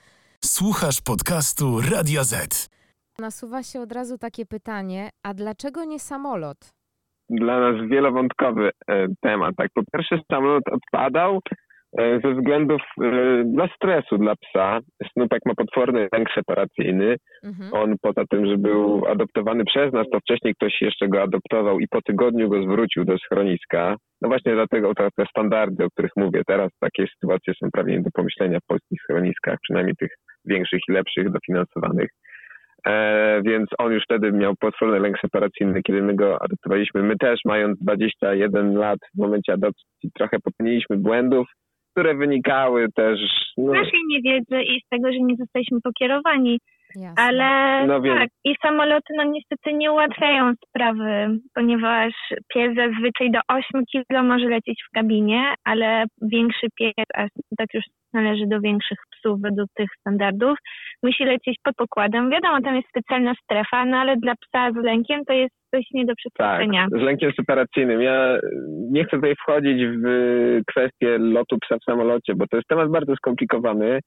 [0.44, 2.68] Słuchasz podcastu Radia Z.
[3.18, 6.57] Nasuwa się od razu takie pytanie, a dlaczego nie samolot?
[7.30, 9.54] Dla nas wielowątkowy e, temat.
[9.57, 11.40] Tak, po pierwsze samolot odpadał
[11.98, 14.80] e, ze względów e, dla stresu dla psa.
[15.12, 17.16] Snupek ma potworny lęk separacyjny.
[17.44, 17.70] Mhm.
[17.72, 21.88] On poza tym, że był adoptowany przez nas, to wcześniej ktoś jeszcze go adoptował i
[21.88, 23.96] po tygodniu go zwrócił do schroniska.
[24.22, 28.02] No właśnie dlatego te, te standardy, o których mówię teraz, takie sytuacje są prawie nie
[28.02, 30.11] do pomyślenia w polskich schroniskach, przynajmniej tych
[30.46, 32.11] większych i lepszych, dofinansowanych.
[32.87, 37.02] E, więc on już wtedy miał potworny lęk separacyjny, kiedy my go adoptowaliśmy.
[37.02, 41.46] My też, mając 21 lat w momencie adopcji, trochę popełniliśmy błędów,
[41.92, 43.20] które wynikały też...
[43.57, 46.59] No, Z naszej niewiedzy i z tego, że nie zostaliśmy pokierowani,
[46.96, 47.22] Jasne.
[47.22, 52.12] ale No tak, i samoloty no niestety nie ułatwiają sprawy, ponieważ
[52.54, 57.26] pies zazwyczaj do 8 kg może lecieć w kabinie, ale większy pies, a
[57.59, 60.59] tak już należy do większych psów według tych standardów,
[61.03, 62.31] musi lecieć pod pokładem.
[62.31, 66.05] Wiadomo, tam jest specjalna strefa, no ale dla psa z lękiem to jest coś nie
[66.05, 66.87] do Tak, przeskoczenia.
[66.91, 68.01] z lękiem separacyjnym.
[68.03, 68.39] Ja
[68.91, 70.07] nie chcę tutaj wchodzić w
[70.67, 74.01] kwestię lotu psa w samolocie, bo to jest temat bardzo skomplikowany.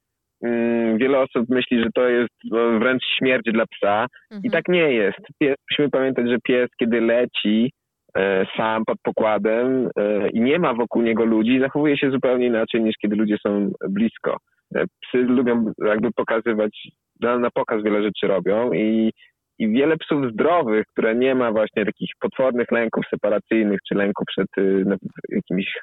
[0.43, 2.33] Mm, Wiele osób myśli, że to jest
[2.79, 4.51] wręcz śmierć dla psa i Mhm.
[4.51, 5.17] tak nie jest.
[5.39, 7.71] Pies, musimy pamiętać, że pies, kiedy leci
[8.17, 12.81] e, sam pod pokładem e, i nie ma wokół niego ludzi, zachowuje się zupełnie inaczej
[12.83, 14.37] niż kiedy ludzie są blisko.
[14.75, 16.87] E, Psy lubią jakby pokazywać,
[17.21, 19.11] na, na pokaz wiele rzeczy robią i
[19.59, 24.47] i wiele psów zdrowych, które nie ma właśnie takich potwornych lęków separacyjnych, czy lęku przed
[24.57, 24.95] y, no,
[25.29, 25.77] jakimiś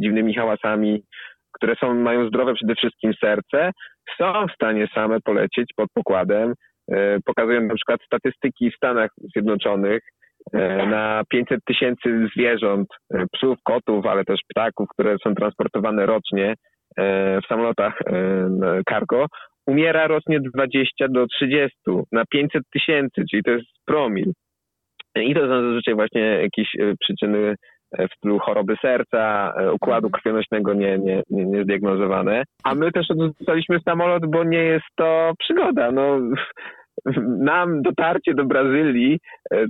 [0.00, 1.02] dziwnymi hałasami,
[1.52, 3.70] które są, mają zdrowe przede wszystkim serce,
[4.18, 6.54] są w stanie same polecieć pod pokładem.
[6.92, 6.94] Y,
[7.24, 10.02] pokazują na przykład statystyki w Stanach Zjednoczonych,
[10.54, 12.88] y, na 500 tysięcy zwierząt,
[13.32, 16.54] psów, kotów, ale też ptaków, które są transportowane rocznie
[16.96, 17.98] w samolotach
[18.88, 19.26] cargo,
[19.66, 21.76] umiera rocznie 20 do 30
[22.12, 24.32] na 500 tysięcy, czyli to jest promil.
[25.16, 27.54] I to są zazwyczaj właśnie jakieś e, przyczyny
[27.98, 30.12] e, w stylu choroby serca, e, układu mhm.
[30.12, 32.42] krwionośnego nie, nie, nie, nie zdiagnozowane.
[32.64, 35.92] A my też odrzucaliśmy samolot, bo nie jest to przygoda.
[35.92, 36.20] No,
[37.50, 39.18] nam dotarcie do Brazylii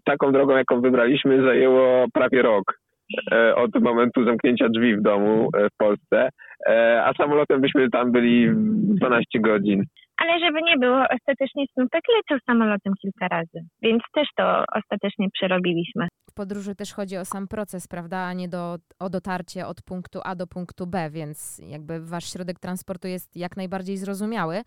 [0.05, 2.84] taką drogą, jaką wybraliśmy, zajęło prawie rok
[3.57, 6.29] od momentu zamknięcia drzwi w domu w Polsce.
[6.69, 9.85] E, a samolotem byśmy tam byli 12 godzin.
[10.17, 16.09] Ale żeby nie było, ostatecznie Snupek leciał samolotem kilka razy, więc też to ostatecznie przerobiliśmy.
[16.31, 20.21] W podróży też chodzi o sam proces, prawda, a nie do, o dotarcie od punktu
[20.25, 24.63] A do punktu B, więc jakby wasz środek transportu jest jak najbardziej zrozumiały.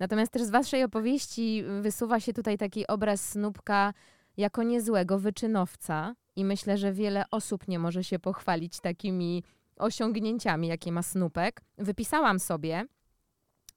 [0.00, 3.92] Natomiast też z waszej opowieści wysuwa się tutaj taki obraz Snupka
[4.36, 9.44] jako niezłego wyczynowca i myślę, że wiele osób nie może się pochwalić takimi
[9.76, 12.86] osiągnięciami, jakie ma Snupek, wypisałam sobie,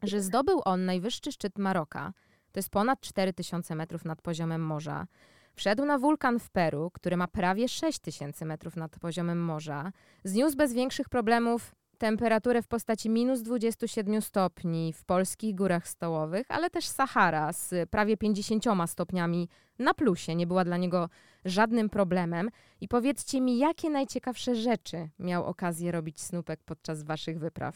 [0.03, 2.13] że zdobył on najwyższy szczyt Maroka.
[2.51, 5.07] To jest ponad 4000 metrów nad poziomem morza.
[5.53, 9.91] Wszedł na wulkan w Peru, który ma prawie 6000 metrów nad poziomem morza.
[10.23, 16.69] Zniósł bez większych problemów temperaturę w postaci minus 27 stopni w polskich górach stołowych, ale
[16.69, 19.47] też Sahara z prawie 50 stopniami
[19.79, 21.09] na plusie nie była dla niego
[21.45, 22.49] żadnym problemem.
[22.81, 27.75] I powiedzcie mi, jakie najciekawsze rzeczy miał okazję robić Snupek podczas waszych wypraw?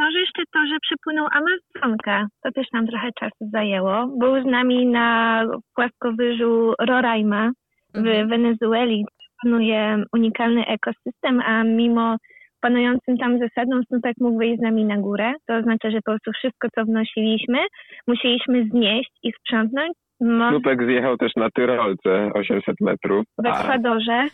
[0.00, 2.26] Może jeszcze to, że przypłynął Amazonkę.
[2.42, 4.06] To też nam trochę czasu zajęło.
[4.06, 5.42] Był z nami na
[5.74, 7.50] płaskowyżu Roraima
[7.94, 8.28] w mhm.
[8.28, 9.04] Wenezueli.
[9.42, 12.16] Panuje unikalny ekosystem, a mimo
[12.60, 15.32] panującym tam zasadą Snupek mógł wyjść z nami na górę.
[15.46, 17.58] To oznacza, że po prostu wszystko, co wnosiliśmy,
[18.06, 19.92] musieliśmy znieść i sprzątnąć.
[20.20, 23.24] Mo- Snupek zjechał też na Tyrolce 800 metrów.
[23.38, 24.24] W Ekwadorze.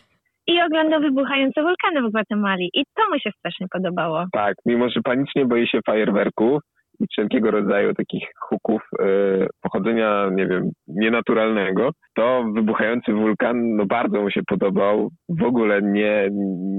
[0.47, 2.71] I oglądał wybuchające wulkany w Gwatemali.
[2.75, 4.25] I to mu się strasznie podobało.
[4.33, 6.63] Tak, mimo że panicznie boi się fajerwerków,
[7.11, 9.07] wszelkiego rodzaju takich huków e,
[9.63, 15.09] pochodzenia, nie wiem, nienaturalnego, to wybuchający wulkan no bardzo mu się podobał.
[15.29, 16.29] W ogóle nie,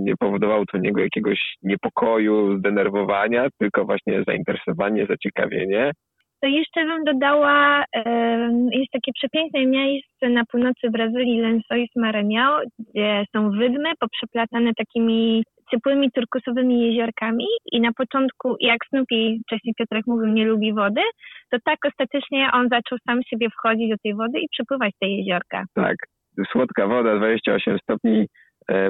[0.03, 5.91] nie powodował to niego jakiegoś niepokoju, zdenerwowania, tylko właśnie zainteresowanie, zaciekawienie.
[6.41, 7.85] To jeszcze bym dodała,
[8.71, 16.11] jest takie przepiękne miejsce na północy Brazylii, Lençóis Maranhão, gdzie są wydmy poprzeplatane takimi ciepłymi
[16.11, 21.01] turkusowymi jeziorkami i na początku, jak Snoopy, wcześniej Piotrek mówił, nie lubi wody,
[21.51, 25.63] to tak ostatecznie on zaczął sam siebie wchodzić do tej wody i przepływać te jeziorka.
[25.73, 25.95] Tak,
[26.51, 28.25] słodka woda, 28 stopni,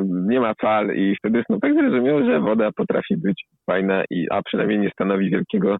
[0.10, 4.80] nie ma fal i wtedy Snoopek zrozumiał, że woda potrafi być fajna, i, a przynajmniej
[4.80, 5.78] nie stanowi wielkiego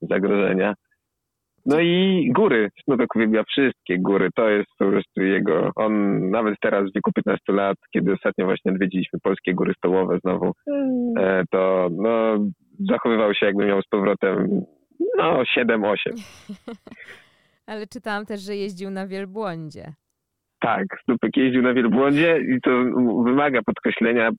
[0.00, 0.74] zagrożenia.
[1.66, 2.70] No i góry.
[2.84, 4.28] Snupek uwielbia wszystkie góry.
[4.34, 5.70] To jest po prostu jego.
[5.74, 10.52] On nawet teraz w wieku 15 lat, kiedy ostatnio właśnie odwiedziliśmy polskie góry stołowe znowu,
[10.66, 11.14] mm.
[11.18, 12.38] e, to no,
[12.90, 14.64] zachowywał się jakby miał z powrotem
[15.18, 15.94] no 7-8.
[17.66, 19.92] Ale czytałam też, że jeździł na wielbłądzie.
[20.60, 22.70] Tak, Snupek jeździł na wielbłądzie i to
[23.24, 24.30] wymaga podkreślenia.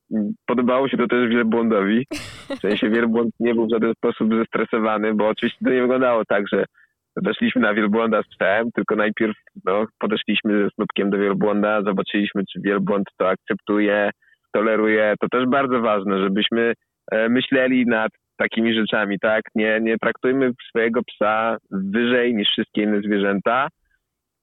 [0.45, 2.07] Podobało się to też wielbłądowi.
[2.49, 6.43] W sensie wielbłąd nie był w żaden sposób zestresowany, bo oczywiście to nie wyglądało tak,
[6.51, 6.65] że
[7.15, 12.59] Weszliśmy na wielbłąda z psem, tylko najpierw no, podeszliśmy ze snupkiem do wielbłąda, zobaczyliśmy, czy
[12.61, 14.09] wielbłąd to akceptuje,
[14.53, 15.13] toleruje.
[15.19, 16.73] To też bardzo ważne, żebyśmy
[17.11, 19.41] e, myśleli nad takimi rzeczami, tak?
[19.55, 23.67] Nie, nie traktujmy swojego psa wyżej niż wszystkie inne zwierzęta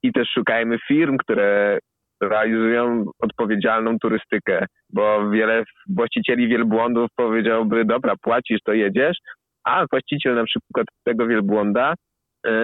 [0.03, 1.79] i też szukajmy firm, które
[2.21, 9.17] realizują odpowiedzialną turystykę, bo wiele właścicieli wielbłądów powiedziałby, dobra, płacisz, to jedziesz,
[9.63, 11.93] a właściciel na przykład tego wielbłąda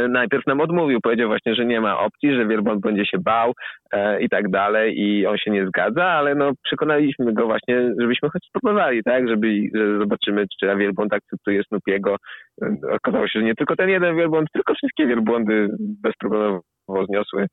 [0.09, 3.53] najpierw nam odmówił, powiedział właśnie, że nie ma opcji, że wielbłąd będzie się bał
[3.91, 8.29] e, i tak dalej i on się nie zgadza, ale no przekonaliśmy go właśnie, żebyśmy
[8.29, 12.15] choć spróbowali, tak, żeby że zobaczymy, czy wielbłąd akceptuje Snupiego.
[12.61, 17.47] E, okazało się, że nie tylko ten jeden wielbłąd, tylko wszystkie wielbłądy bezproblemowo zniosły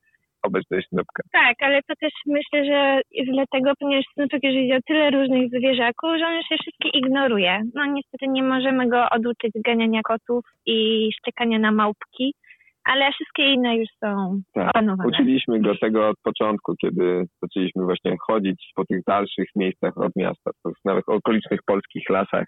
[0.47, 1.23] obecność Snupka.
[1.33, 6.11] Tak, ale to też myślę, że jest dlatego, ponieważ Snupek już widział tyle różnych zwierzaków,
[6.19, 7.63] że on już je wszystkie ignoruje.
[7.75, 12.35] No niestety nie możemy go oduczyć ganiania kotów i szczekania na małpki,
[12.85, 15.09] ale wszystkie inne już są tak, opanowane.
[15.09, 20.51] Uczyliśmy go tego od początku, kiedy zaczęliśmy właśnie chodzić po tych dalszych miejscach od miasta,
[20.85, 22.45] nawet okolicznych polskich lasach.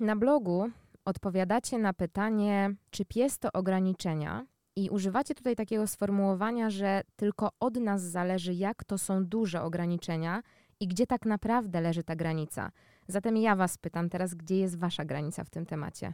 [0.00, 0.70] Na blogu
[1.04, 4.44] odpowiadacie na pytanie, czy pies to ograniczenia,
[4.76, 10.42] I używacie tutaj takiego sformułowania, że tylko od nas zależy, jak to są duże ograniczenia
[10.80, 12.70] i gdzie tak naprawdę leży ta granica.
[13.06, 16.12] Zatem ja Was pytam teraz, gdzie jest Wasza granica w tym temacie?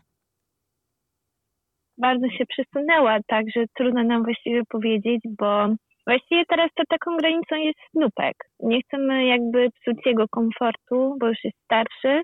[1.99, 5.69] Bardzo się przesunęła, także trudno nam właściwie powiedzieć, bo
[6.07, 8.37] właściwie teraz to taką granicą jest snupek.
[8.61, 12.23] Nie chcemy jakby psuć jego komfortu, bo już jest starszy,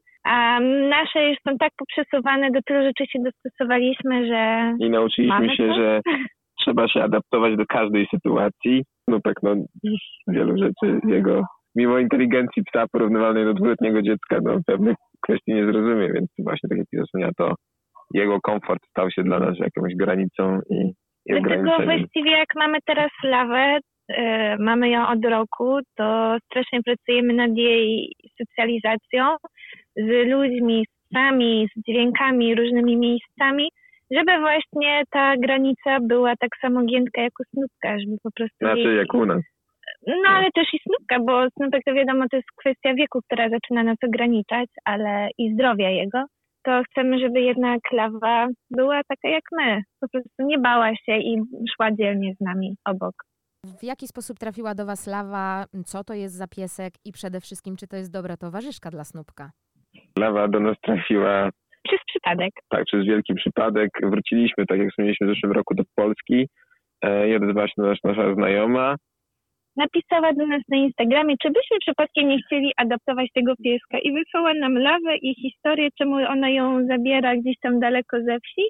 [0.88, 5.74] nasze już są tak poprzesuwane, do tylu rzeczy się dostosowaliśmy, że I nauczyliśmy się, to?
[5.74, 6.00] że
[6.60, 8.84] trzeba się adaptować do każdej sytuacji.
[9.08, 11.42] No tak, no z wielu rzeczy jego,
[11.76, 16.78] mimo inteligencji psa porównywalnej do dwuletniego dziecka, no pewnych kwestii nie zrozumie, więc właśnie tak
[16.78, 17.54] jak Jasmina, to
[18.14, 20.92] jego komfort stał się dla nas jakąś granicą i,
[21.26, 27.34] i Dlatego właściwie jak mamy teraz lawę, e, mamy ją od roku, to strasznie pracujemy
[27.34, 29.36] nad jej socjalizacją
[29.96, 33.68] z ludźmi, z psami, z dźwiękami, różnymi miejscami,
[34.10, 38.78] żeby właśnie ta granica była tak samo giętka jak u snupka, żeby po prostu Znaczy
[38.80, 39.42] jej- jak u nas.
[40.06, 43.82] No ale też i snupka, bo snupek to wiadomo, to jest kwestia wieku, która zaczyna
[43.82, 46.24] nas ograniczać, ale i zdrowia jego.
[46.64, 49.82] To chcemy, żeby jednak lawa była taka jak my.
[50.00, 51.42] Po prostu nie bała się i
[51.76, 53.14] szła dzielnie z nami obok.
[53.80, 55.64] W jaki sposób trafiła do Was lawa?
[55.86, 56.92] Co to jest za piesek?
[57.04, 59.50] I przede wszystkim, czy to jest dobra towarzyszka dla Snupka?
[60.18, 61.50] Lawa do nas trafiła
[61.88, 62.50] Przez przypadek.
[62.68, 63.90] tak, przez wielki przypadek.
[64.02, 66.48] Wróciliśmy, tak jak wspomnieliśmy w zeszłym roku, do Polski.
[67.02, 68.96] E, I odezwała się nasz, nasza znajoma.
[69.76, 74.54] Napisała do nas na Instagramie, czy byśmy przypadkiem nie chcieli adoptować tego pieska i wysłała
[74.54, 78.62] nam lawę i historię, czemu ona ją zabiera gdzieś tam daleko ze wsi.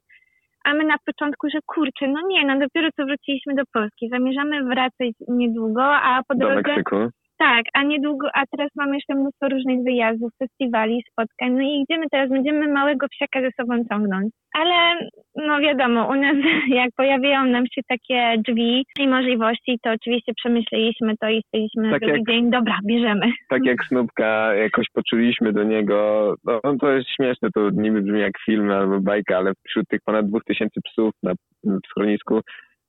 [0.64, 4.64] A my na początku, że kurczę, no nie, no dopiero co wróciliśmy do Polski, zamierzamy
[4.64, 6.62] wracać niedługo, a po do drodze...
[6.68, 6.96] Meksyku.
[7.44, 11.52] Tak, a niedługo, a teraz mamy jeszcze mnóstwo różnych wyjazdów, festiwali, spotkań.
[11.52, 14.33] No i idziemy teraz, będziemy małego psiaka ze sobą ciągnąć.
[14.54, 16.37] Ale no wiadomo, u nas
[16.80, 21.42] jak pojawiają nam się takie drzwi i możliwości, to oczywiście przemyśleliśmy to i
[21.76, 23.26] na Tak drugi jak- dzień, dobra, bierzemy.
[23.48, 28.33] tak jak Snupka jakoś poczuliśmy do niego, no to jest śmieszne, to niby brzmi jak
[28.46, 31.33] film albo bajka, ale wśród tych ponad dwóch tysięcy psów na
[31.64, 32.40] w schronisku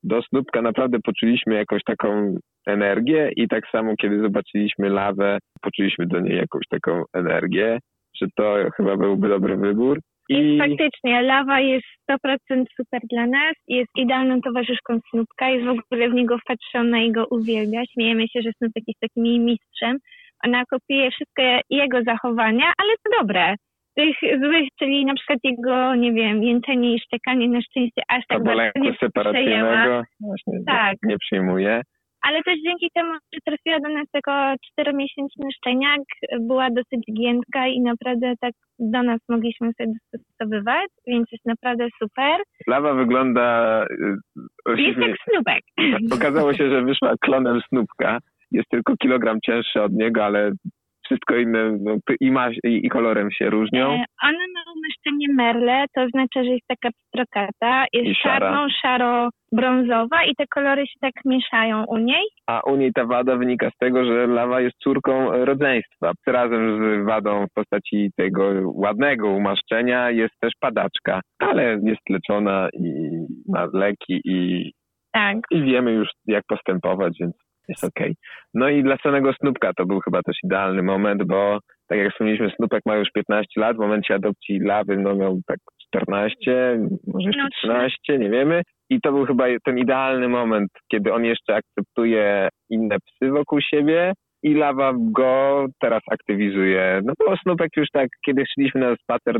[0.05, 2.35] do Snupka naprawdę poczuliśmy jakąś taką
[2.67, 7.79] energię i tak samo kiedy zobaczyliśmy lawę, poczuliśmy do niej jakąś taką energię,
[8.21, 9.99] że to chyba byłby dobry wybór.
[10.29, 16.09] I faktycznie, lawa jest 100% super dla nas, jest idealną towarzyszką Snupka, jest w ogóle
[16.09, 17.81] w niego wpatrzona i go uwielbia.
[17.93, 19.97] Śmiejemy się, że Snupek jest takim jej mistrzem.
[20.45, 23.55] Ona kopiuje wszystkie jego zachowania, ale to dobre.
[23.95, 28.37] Tych złych, czyli na przykład jego, nie wiem, jęczenie i szczekanie na szczęście aż tak
[28.37, 28.93] albo bardzo nie
[29.33, 30.03] przejęła.
[30.65, 30.95] Tak.
[31.03, 31.81] nie, nie przyjmuje.
[32.27, 36.01] Ale też dzięki temu, że trafiła do nas jako czteromiesięczny szczeniak,
[36.39, 42.41] była dosyć giętka i naprawdę tak do nas mogliśmy sobie dostosowywać, więc jest naprawdę super.
[42.67, 43.85] Lawa wygląda...
[44.69, 45.63] y, Jest jak snupek.
[46.13, 48.19] Okazało się, że wyszła klonem Snupka.
[48.51, 50.51] Jest tylko kilogram cięższy od niego, ale
[51.05, 53.91] wszystko inne no, i, ma, i, i kolorem się różnią.
[53.91, 58.39] E, Ona ma umieszczenie merle, to znaczy, że jest taka pstrokata, jest I szara.
[58.39, 62.23] czarną, szaro-brązowa i te kolory się tak mieszają u niej.
[62.47, 66.11] A u niej ta wada wynika z tego, że lawa jest córką rodzeństwa.
[66.27, 72.89] Razem z wadą w postaci tego ładnego umaszczenia jest też padaczka, ale jest leczona i
[73.49, 74.71] ma leki i,
[75.13, 75.37] Tak.
[75.51, 77.35] i wiemy już jak postępować, więc
[77.69, 78.15] jest okej.
[78.53, 82.51] No i dla samego Snupka to był chyba też idealny moment, bo tak jak wspomnieliśmy,
[82.55, 87.43] Snupek ma już 15 lat, w momencie adopcji lawy no miał tak 14, może jeszcze
[87.43, 88.61] No, 13, nie wiemy.
[88.89, 94.13] I to był chyba ten idealny moment, kiedy on jeszcze akceptuje inne psy wokół siebie
[94.43, 97.01] i lawa go teraz aktywizuje.
[97.05, 99.37] No bo Snupek już tak, kiedy szliśmy na spacer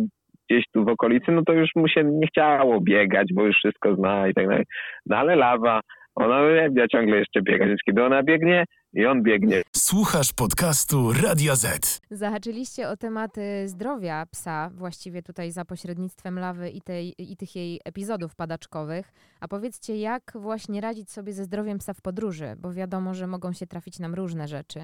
[0.50, 3.96] gdzieś tu w okolicy, no to już mu się nie chciało biegać, bo już wszystko
[3.96, 4.64] zna i tak dalej.
[5.06, 5.82] No ale lawa,
[6.16, 9.62] ona uwielbia ciągle jeszcze biegać, więc kiedy ona biegnie i on biegnie.
[9.76, 12.02] Słuchasz podcastu Radio Z.
[12.12, 17.80] Zahaczyliście o tematy zdrowia psa, właściwie tutaj za pośrednictwem lawy i, tej, i tych jej
[17.86, 19.12] epizodów padaczkowych.
[19.40, 23.54] A powiedzcie, jak właśnie radzić sobie ze zdrowiem psa w podróży, bo wiadomo, że mogą
[23.54, 24.80] się trafić nam różne rzeczy.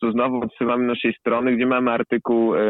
[0.00, 2.60] Tu znowu odsyłamy naszej strony, gdzie mamy artykuł e,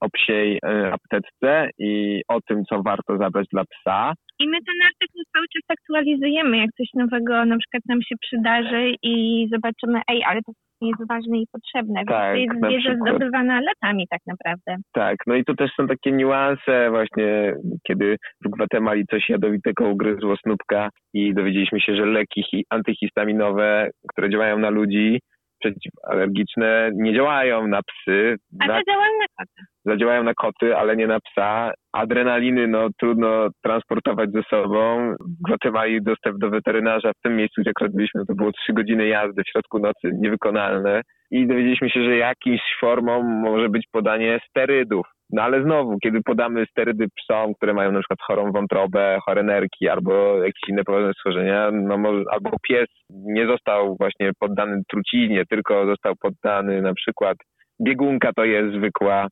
[0.00, 4.12] o psiej e, apteczce i o tym, co warto zabrać dla psa.
[4.40, 8.94] I my ten artykuł cały czas aktualizujemy, jak coś nowego na przykład nam się przydarzy
[9.02, 11.94] i zobaczymy, ej, ale to jest ważne i potrzebne.
[12.00, 14.76] Więc Tak, to jest wiedza zdobywana latami tak naprawdę.
[14.92, 17.54] Tak, no i to też są takie niuanse właśnie,
[17.86, 24.30] kiedy w Gwatemali coś jadowitego ugryzło snupka i dowiedzieliśmy się, że leki hi- antyhistaminowe, które
[24.30, 25.20] działają na ludzi,
[25.60, 28.36] przeciwalergiczne, nie działają na psy.
[28.60, 29.62] A Na, to działają na kota.
[29.84, 31.72] zadziałają na koty, ale nie na psa.
[31.92, 35.14] Adrenaliny no, trudno transportować ze sobą.
[35.20, 39.06] W Gwatemali dostęp do weterynarza w tym miejscu, gdzie akurat byliśmy, to było trzy godziny
[39.06, 41.02] jazdy w środku nocy, niewykonalne.
[41.30, 45.06] I dowiedzieliśmy się, że jakimś formą może być podanie sterydów.
[45.32, 49.88] No ale znowu, kiedy podamy sterydy psom, które mają na przykład chorą wątrobę, chore nerki
[49.88, 55.86] albo jakieś inne poważne schorzenia, no może, albo pies nie został właśnie poddany truciźnie, tylko
[55.86, 57.36] został poddany na przykład
[57.80, 59.26] biegunka to jest zwykła,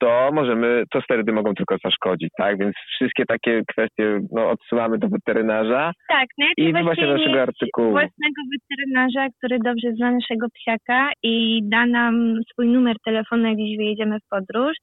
[0.00, 2.58] to możemy, to sterydy mogą tylko zaszkodzić, tak?
[2.58, 5.92] Więc wszystkie takie kwestie no, odsyłamy do weterynarza.
[6.08, 7.90] Tak, I najlepiej właśnie właśnie naszego mieć artykułu.
[7.90, 13.76] własnego weterynarza, który dobrze zna naszego psiaka i da nam swój numer telefonu, jak gdzieś
[13.76, 14.76] wyjedziemy w podróż.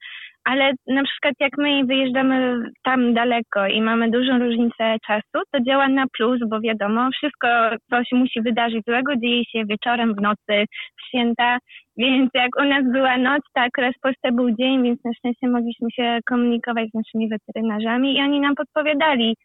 [0.52, 5.88] Ale na przykład jak my wyjeżdżamy tam daleko i mamy dużą różnicę czasu, to działa
[5.88, 7.48] na plus, bo wiadomo, wszystko,
[7.90, 10.66] co się musi wydarzyć złego, dzieje się wieczorem, w nocy,
[10.98, 11.58] w święta.
[11.98, 15.48] Więc jak u nas była noc, to akurat w Polsce był dzień, więc na szczęście
[15.48, 19.36] mogliśmy się komunikować z naszymi weterynarzami i oni nam podpowiadali,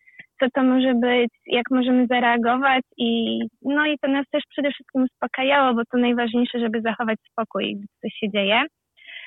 [0.40, 5.02] co to może być, jak możemy zareagować i no i to nas też przede wszystkim
[5.02, 8.62] uspokajało, bo to najważniejsze, żeby zachować spokój, gdy coś się dzieje.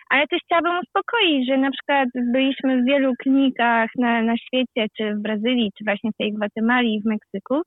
[0.10, 5.16] Ale też chciałabym uspokoić, że na przykład byliśmy w wielu klinikach na, na świecie, czy
[5.16, 7.62] w Brazylii, czy właśnie w tej Gwatemali, w Meksyku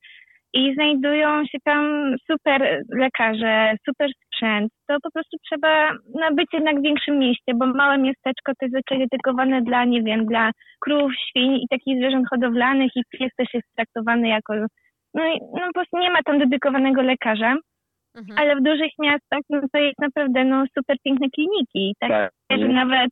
[0.55, 4.73] i znajdują się tam super lekarze, super sprzęt.
[4.89, 8.73] To po prostu trzeba no, być jednak w większym mieście, bo małe miasteczko to jest
[8.73, 10.51] zazwyczaj dedykowane dla, nie wiem, dla
[10.81, 14.55] krów, świń i takich zwierząt hodowlanych i pies też jest traktowany jako,
[15.15, 17.57] no, i, no po prostu nie ma tam dedykowanego lekarza,
[18.19, 18.39] Mhm.
[18.39, 22.11] ale w dużych miastach no, to jest naprawdę no, super piękne kliniki, tak,
[22.49, 22.61] Tak.
[22.61, 23.11] że nawet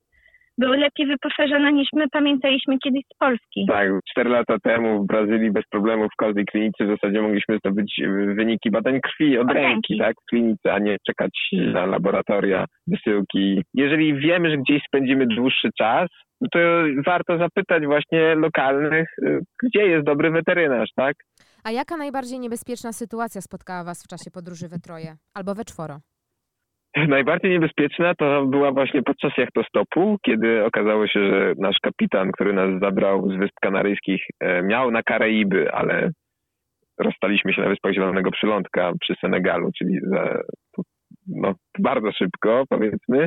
[0.59, 3.67] były lepiej wyposażone niż my pamiętaliśmy kiedyś z Polski.
[3.69, 7.99] Tak, 4 lata temu w Brazylii bez problemu w każdej klinice w zasadzie mogliśmy zdobyć
[7.99, 9.99] y, wyniki badań krwi od Od ręki, ręki.
[9.99, 13.63] tak, w klinice, a nie czekać na laboratoria, wysyłki.
[13.75, 16.09] Jeżeli wiemy, że gdzieś spędzimy dłuższy czas,
[16.41, 16.59] no to
[17.07, 21.17] warto zapytać właśnie lokalnych, y, gdzie jest dobry weterynarz, tak?
[21.64, 25.99] A jaka najbardziej niebezpieczna sytuacja spotkała Was w czasie podróży we troje albo we czworo?
[27.09, 32.81] Najbardziej niebezpieczna to była właśnie podczas jachtostopu, kiedy okazało się, że nasz kapitan, który nas
[32.81, 36.11] zabrał z Wysp Kanaryjskich, e, miał na Karaiby, ale
[36.99, 40.42] rozstaliśmy się na Wyspach Zielonego Przylądka przy Senegalu, czyli za,
[41.27, 43.27] no, bardzo szybko, powiedzmy.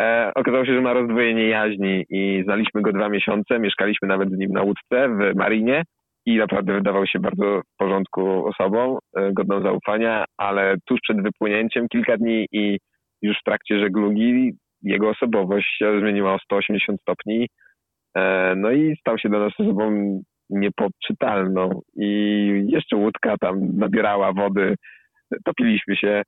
[0.00, 4.38] E, okazało się, że ma rozdwojenie jaźni i znaliśmy go dwa miesiące, mieszkaliśmy nawet z
[4.38, 5.82] nim na łódce w Marinie
[6.26, 11.88] i naprawdę wydawał się bardzo w porządku osobą, e, godną zaufania, ale tuż przed wypłynięciem
[11.88, 12.78] kilka dni i
[13.22, 17.48] już w trakcie żeglugi jego osobowość się zmieniła o 180 stopni.
[18.16, 21.80] E, No i stał się dla nas osobą niepoczytalną.
[21.96, 22.10] I
[22.68, 24.74] jeszcze łódka tam nabierała wody,
[25.44, 26.22] topiliśmy się,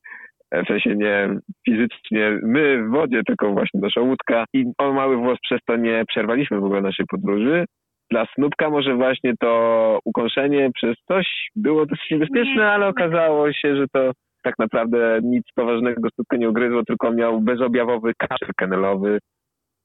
[0.50, 1.28] e, w sensie nie
[1.68, 4.44] fizycznie my w wodzie, tylko właśnie nasza łódka.
[4.52, 7.64] I o mały włos przez to nie przerwaliśmy w ogóle naszej podróży.
[8.10, 13.84] Dla snupka może właśnie to ukąszenie przez coś było dosyć niebezpieczne, ale okazało się, że
[13.92, 19.18] to tak naprawdę nic poważnego snupka nie ugryzło, tylko miał bezobjawowy kaszel kenelowy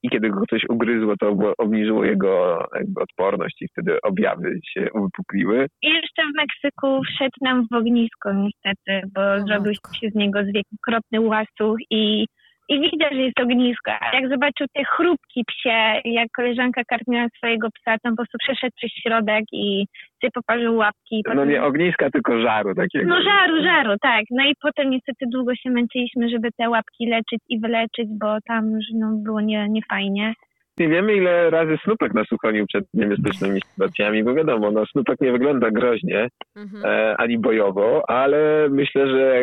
[0.02, 5.66] i kiedy go coś ugryzło, to obniżyło jego jakby odporność i wtedy objawy się uwypukliły.
[5.82, 10.38] I jeszcze w Meksyku wszedł nam w ognisko niestety, bo O zrobił się z niego
[10.42, 12.26] zwielokrotny łasuch i,
[12.74, 13.90] i widać, że jest ognisko.
[14.12, 18.72] Jak zobaczył te chrupki psie, jak koleżanka karmiła swojego psa, to on po prostu przeszedł
[18.76, 19.86] przez środek i
[20.20, 21.16] sobie poparzył łapki.
[21.16, 23.06] i No potem- nie ogniska, tylko żaru takiego.
[23.08, 24.24] No żaru, żaru, tak.
[24.30, 28.70] No i potem niestety długo się męczyliśmy, żeby te łapki leczyć i wyleczyć, bo tam
[28.70, 30.34] już no, było nie, niefajnie.
[30.78, 35.32] Nie wiemy, ile razy snupek nas uchronił przed niebezpiecznymi sytuacjami, bo wiadomo, no snupek nie
[35.32, 36.84] wygląda groźnie, Mhm.
[36.84, 39.42] e, ani bojowo, ale myślę, że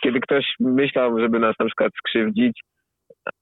[0.00, 2.60] kiedy ktoś myślał, żeby nas na przykład skrzywdzić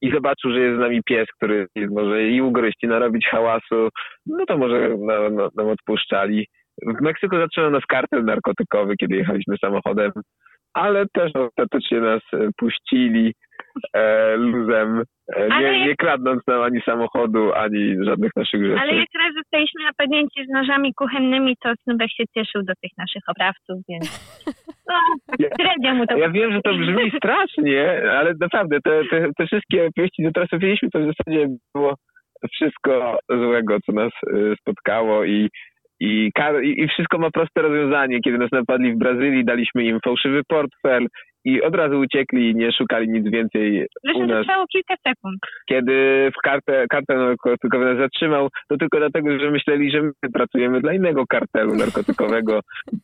[0.02, 3.88] i zobaczył, że jest z nami pies, który może i ugryźć, i narobić hałasu,
[4.26, 6.46] no to może nam, nam- odpuszczali.
[6.98, 10.12] W Meksyku zaczął nas kartel narkotykowy, kiedy jechaliśmy samochodem,
[10.74, 13.34] ale też ostatecznie nas e, puścili
[13.94, 15.02] e, luzem,
[15.36, 18.80] e, nie, jak- nie kradnąc nam ani samochodu, ani żadnych naszych rzeczy.
[18.80, 23.22] Ale jak raz zostaliśmy napadnięci z nożami kuchennymi, to Snubek się cieszył do tych naszych
[23.28, 24.06] oprawców, więc
[24.88, 24.94] no,
[25.38, 29.46] Ja- średnio mu to Ja wiem, że to brzmi strasznie, ale naprawdę te, te, te
[29.46, 31.94] wszystkie opowieści, co teraz opowiedzieliśmy, to w zasadzie było
[32.54, 35.48] wszystko złego, co nas y, spotkało i,
[36.00, 36.30] i,
[36.62, 38.20] i i wszystko ma proste rozwiązanie.
[38.20, 41.06] Kiedy nas napadli w Brazylii, daliśmy im fałszywy portfel
[41.44, 44.46] i od razu uciekli, nie szukali nic więcej u Zresztą to nas.
[44.46, 45.38] trwało kilka sekund.
[45.68, 45.92] Kiedy
[46.38, 50.92] w kartę, kartę narkotykową nas zatrzymał, to tylko dlatego, że myśleli, że my pracujemy dla
[50.94, 52.60] innego kartelu narkotykowego,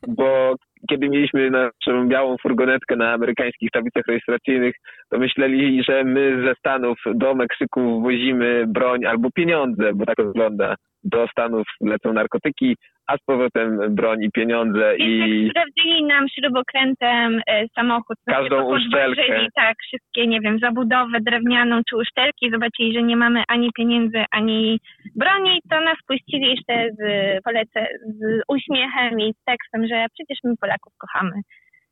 [0.08, 0.54] bo
[0.90, 4.74] kiedy mieliśmy naszą białą furgonetkę na amerykańskich tablicach rejestracyjnych,
[5.10, 10.74] to myśleli, że my ze Stanów do Meksyku wozimy broń albo pieniądze, bo tak wygląda.
[11.04, 12.76] Do Stanów lecą narkotyki,
[13.06, 18.16] a z powrotem broń i pieniądze i I tak sprawdzili nam śrubokrętem e, samochód.
[18.26, 19.46] Każdą uszczelkę.
[19.54, 22.50] Tak, wszystkie, nie wiem, zabudowę drewnianą czy uszczelki.
[22.50, 24.80] Zobaczyli, że nie mamy ani pieniędzy, ani
[25.16, 27.00] broni, to nas puścili jeszcze z,
[27.44, 31.40] polecę, z uśmiechem i z tekstem, że przecież my Polaków kochamy.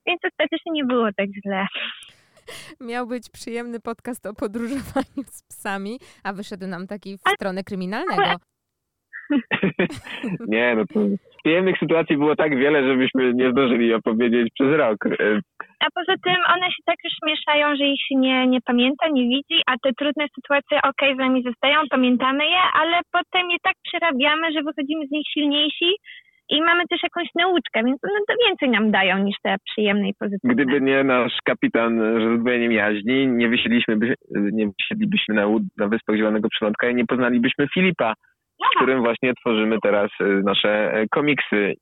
[0.07, 1.67] Więc ostatecznie nie było tak źle.
[2.81, 8.37] Miał być przyjemny podcast o podróżowaniu z psami, a wyszedł nam taki w stronę kryminalnego.
[10.55, 11.01] nie, no to
[11.45, 14.99] przyjemnych sytuacji było tak wiele, żebyśmy nie zdążyli opowiedzieć przez rok.
[15.81, 19.23] A poza tym one się tak już mieszają, że ich się nie, nie pamięta, nie
[19.23, 23.75] widzi, a te trudne sytuacje okej, z nami zostają, pamiętamy je, ale potem je tak
[23.83, 25.91] przerabiamy, że wychodzimy z nich silniejsi
[26.49, 30.15] i mamy też jakąś nauczkę, więc no to więcej nam dają niż te przyjemne i
[30.15, 30.55] pozytywne.
[30.55, 33.99] Gdyby nie nasz kapitan z rozdwojeniem jaźni, nie wysiedliśmy,
[34.31, 38.15] nie wysiedlibyśmy na, na Wyspach Zielonego Przylądka i nie poznalibyśmy Filipa,
[38.73, 41.75] z którym właśnie tworzymy teraz e, nasze e, komiksy.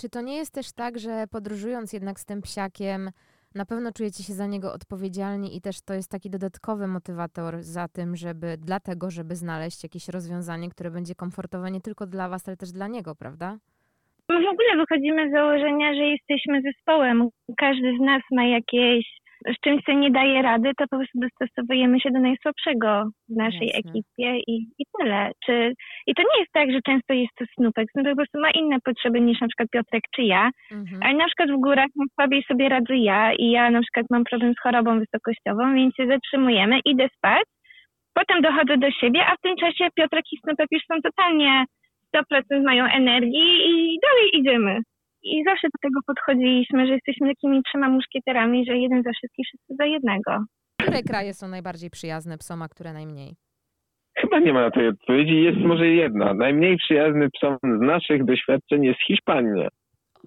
[0.00, 3.10] Czy to nie jest też tak, że podróżując jednak z tym psiakiem,
[3.54, 7.88] na pewno czujecie się za niego odpowiedzialni i też to jest taki dodatkowy motywator za
[7.88, 12.56] tym, żeby dlatego, żeby znaleźć jakieś rozwiązanie, które będzie komfortowe nie tylko dla was, ale
[12.56, 13.58] też dla niego, prawda?
[14.30, 17.28] My w ogóle wychodzimy z założenia, że jesteśmy zespołem.
[17.56, 19.06] Każdy z nas ma jakieś,
[19.56, 23.66] z czymś, co nie daje rady, to po prostu dostosowujemy się do najsłabszego w naszej
[23.66, 23.78] Jasne.
[23.78, 25.30] ekipie i, i tyle.
[25.46, 25.74] Czy,
[26.06, 27.86] I to nie jest tak, że często jest to Snupek.
[27.92, 30.50] Snupek po prostu ma inne potrzeby niż na przykład Piotrek czy ja.
[30.72, 31.02] Mhm.
[31.02, 34.52] Ale na przykład w górach słabiej sobie radzę ja i ja na przykład mam problem
[34.54, 37.44] z chorobą wysokościową, więc się zatrzymujemy, idę spać,
[38.14, 41.64] potem dochodzę do siebie, a w tym czasie Piotrek i Snupek już są totalnie
[42.14, 44.80] 100% mają energii i dalej idziemy.
[45.22, 49.74] I zawsze do tego podchodziliśmy, że jesteśmy takimi trzema muszkieterami, że jeden za wszystkich, wszyscy
[49.78, 50.44] za jednego.
[50.82, 53.34] Które kraje są najbardziej przyjazne psom, a które najmniej?
[54.18, 55.42] Chyba nie ma na tej odpowiedzi.
[55.42, 56.34] Jest może jedna.
[56.34, 59.68] Najmniej przyjazny psom z naszych doświadczeń jest Hiszpania.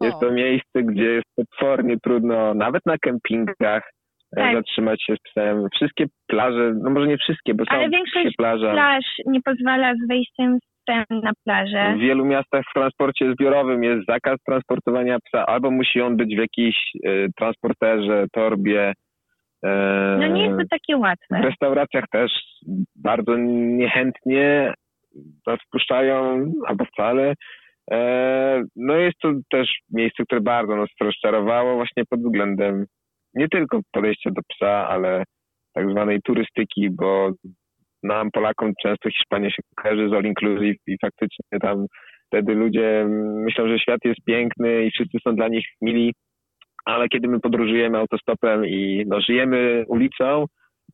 [0.01, 3.91] Jest to miejsce, gdzie jest potwornie trudno, nawet na kempingach,
[4.37, 4.55] e, Tak.
[4.55, 5.67] zatrzymać się z psem.
[5.75, 8.71] Wszystkie plaże, no może nie wszystkie, bo są Ale większość wszystkie plaże.
[8.71, 11.93] Plaż nie pozwala z wejściem z psem na plażę.
[11.97, 16.39] W wielu miastach w transporcie zbiorowym jest zakaz transportowania psa, albo musi on być w
[16.39, 16.75] jakiejś
[17.05, 18.93] e, transporterze, torbie.
[19.65, 21.41] E, No nie jest to takie w łatwe.
[21.41, 22.31] restauracjach też
[22.95, 23.37] bardzo
[23.77, 24.73] niechętnie
[25.67, 27.33] wpuszczają, albo wcale.
[27.91, 32.85] E, no jest to też miejsce, które bardzo nas rozczarowało właśnie pod względem
[33.33, 35.23] nie tylko podejścia do psa, ale
[35.73, 37.31] tak zwanej turystyki, bo
[38.03, 41.85] nam Polakom często Hiszpania się kojarzy z all inclusive i faktycznie tam
[42.27, 43.05] wtedy ludzie
[43.45, 46.13] myślą, że świat jest piękny i wszyscy są dla nich mili,
[46.85, 50.45] ale kiedy my podróżujemy autostopem i no, żyjemy ulicą,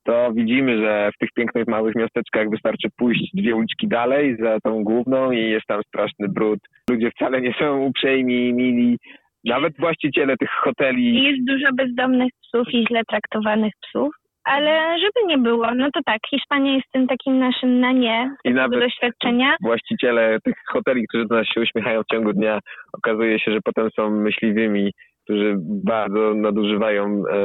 [0.03, 4.83] to widzimy, że w tych pięknych małych miasteczkach wystarczy pójść dwie uliczki dalej za tą
[4.83, 6.59] główną i jest tam straszny brud.
[6.89, 8.97] Ludzie wcale nie są uprzejmi, mili.
[9.43, 11.23] Nawet właściciele tych hoteli.
[11.23, 14.09] jest dużo bezdomnych psów i źle traktowanych psów.
[14.47, 18.53] Ale żeby nie było, no to tak, Hiszpania jest tym takim naszym na nie I
[18.53, 19.55] nawet doświadczenia.
[19.61, 22.59] Właściciele tych hoteli, którzy do nas się uśmiechają w ciągu dnia,
[22.93, 24.91] okazuje się, że potem są myśliwymi,
[25.23, 27.39] którzy bardzo nadużywają e,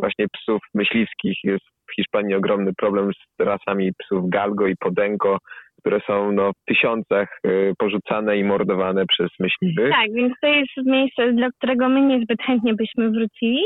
[0.00, 1.38] właśnie psów myśliwskich.
[1.44, 5.38] Jest w Hiszpanii ogromny problem z rasami psów galgo i podenko,
[5.80, 9.90] które są no, w tysiącach e, porzucane i mordowane przez myśliwych.
[9.90, 13.62] Tak, więc to jest miejsce, dla którego my niezbyt chętnie byśmy wrócili,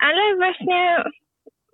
[0.00, 1.02] ale właśnie,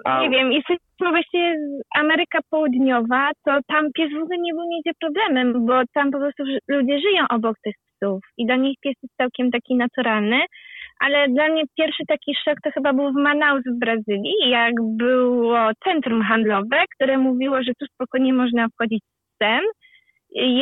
[0.05, 4.65] A- nie wiem, jesteśmy właściwie z Ameryka Południowa, to tam pies w ogóle nie był
[4.65, 8.95] nigdzie problemem, bo tam po prostu ludzie żyją obok tych psów i dla nich pies
[9.03, 10.41] jest całkiem taki naturalny.
[11.01, 15.71] Ale dla mnie pierwszy taki szok to chyba był w Manaus w Brazylii, jak było
[15.85, 19.61] centrum handlowe, które mówiło, że tu spokojnie można wchodzić z psem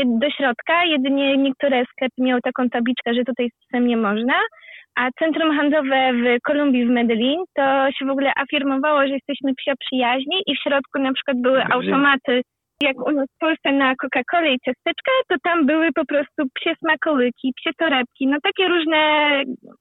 [0.04, 0.84] do środka.
[0.84, 4.34] Jedynie niektóre sklepy miały taką tabliczkę, że tutaj z psem nie można.
[4.96, 7.62] A centrum handlowe w Kolumbii, w Medellin, to
[7.98, 12.42] się w ogóle afirmowało, że jesteśmy psia przyjaźni i w środku na przykład były automaty,
[12.80, 16.74] jak u nas w Polsce na Coca-Colę i ciasteczka, to tam były po prostu psie
[16.78, 19.00] smakołyki, psie torebki, no takie różne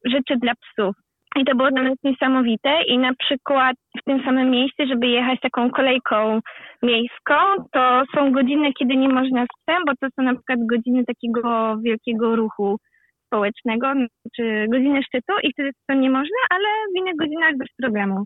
[0.05, 0.95] rzeczy dla psów.
[1.35, 5.39] I to było dla nas niesamowite i na przykład w tym samym miejscu, żeby jechać
[5.39, 6.39] taką kolejką
[6.83, 7.35] miejską,
[7.71, 12.35] to są godziny, kiedy nie można psem, bo to są na przykład godziny takiego wielkiego
[12.35, 12.77] ruchu
[13.25, 13.87] społecznego,
[14.35, 18.23] czy godziny szczytu i wtedy to nie można, ale w innych godzinach bez problemu.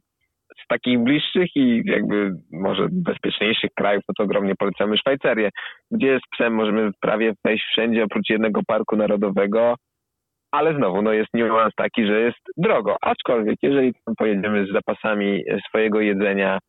[0.64, 5.50] Z takich bliższych i jakby może bezpieczniejszych krajów, no to ogromnie polecamy Szwajcarię,
[5.92, 9.76] gdzie z psem możemy prawie wejść wszędzie oprócz jednego parku narodowego,
[10.52, 12.96] ale znowu no jest niuans taki, że jest drogo.
[13.02, 16.60] Aczkolwiek jeżeli tam pojedziemy z zapasami swojego jedzenia,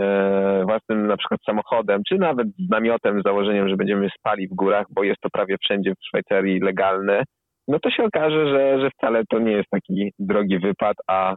[0.00, 4.54] e, własnym na przykład samochodem, czy nawet z namiotem, z założeniem, że będziemy spali w
[4.54, 7.22] górach, bo jest to prawie wszędzie w Szwajcarii legalne,
[7.68, 11.34] no to się okaże, że, że wcale to nie jest taki drogi wypad, a,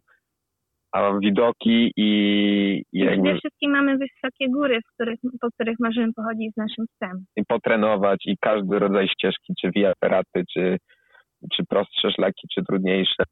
[0.91, 2.11] a widoki i,
[2.93, 6.85] i jakby Przede wszystkim mamy wysokie góry, w których, po których możemy pochodzić z naszym
[6.95, 7.25] psem.
[7.35, 10.77] i potrenować i każdy rodzaj ścieżki, czy via ferraty, czy,
[11.55, 13.23] czy prostsze szlaki, czy trudniejsze.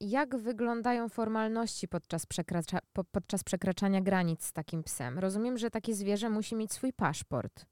[0.00, 5.18] Jak wyglądają formalności podczas, przekracza, po, podczas przekraczania granic z takim psem?
[5.18, 7.66] Rozumiem, że takie zwierzę musi mieć swój paszport.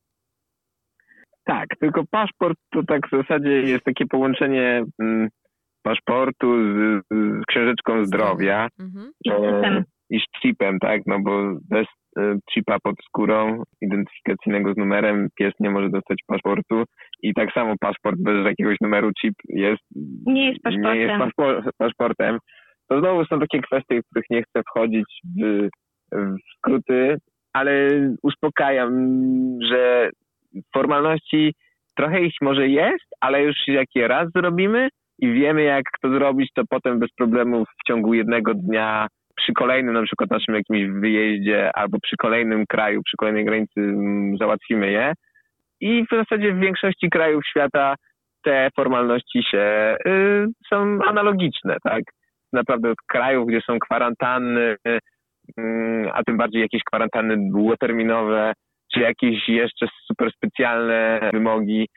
[1.45, 5.29] Tak, tylko paszport to tak w zasadzie jest takie połączenie mm,
[5.83, 9.13] paszportu z, z książeczką zdrowia Mhm.
[9.25, 11.87] I z z chipem, tak, no bo bez
[12.19, 16.85] e, chipa pod skórą identyfikacyjnego z numerem pies nie może dostać paszportu
[17.23, 19.83] i tak samo paszport bez jakiegoś numeru chip jest
[20.27, 20.95] Nie jest paszportem.
[20.95, 22.39] nie jest paszpo- paszportem.
[22.89, 25.69] To znowu są takie kwestie, w których nie chcę wchodzić w,
[26.13, 27.17] w skróty,
[27.53, 27.89] ale
[28.23, 28.91] uspokajam,
[29.71, 30.11] że
[30.75, 31.55] formalności
[31.97, 34.89] trochę ich może jest, ale już jak je raz zrobimy
[35.19, 39.07] i wiemy jak to zrobić, to potem bez problemów w ciągu jednego dnia
[39.39, 44.37] przy kolejnym na przykład naszym jakimś wyjeździe albo przy kolejnym kraju, przy kolejnej granicy mm,
[44.37, 45.13] załatwimy je.
[45.81, 47.95] I w zasadzie w większości krajów świata
[48.45, 52.03] te formalności się y, są analogiczne, tak?
[52.53, 54.99] Naprawdę od krajów, gdzie są kwarantanny, y,
[56.13, 58.53] a tym bardziej jakieś kwarantanny długoterminowe,
[58.95, 61.89] czy jakieś jeszcze super specjalne wymogi.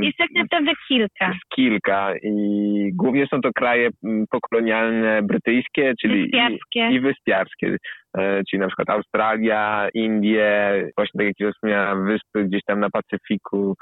[0.00, 1.26] Jest tak naprawdę kilka.
[1.26, 6.88] jest kilka i głównie są to kraje mm, pokolonialne brytyjskie, czyli Wyspiarskie.
[6.90, 7.76] i, i wyspiarskie,
[8.18, 12.90] e, czyli na przykład Australia, Indie, właśnie tak jak już wspomniałem, wyspy gdzieś tam na
[12.90, 13.74] Pacyfiku,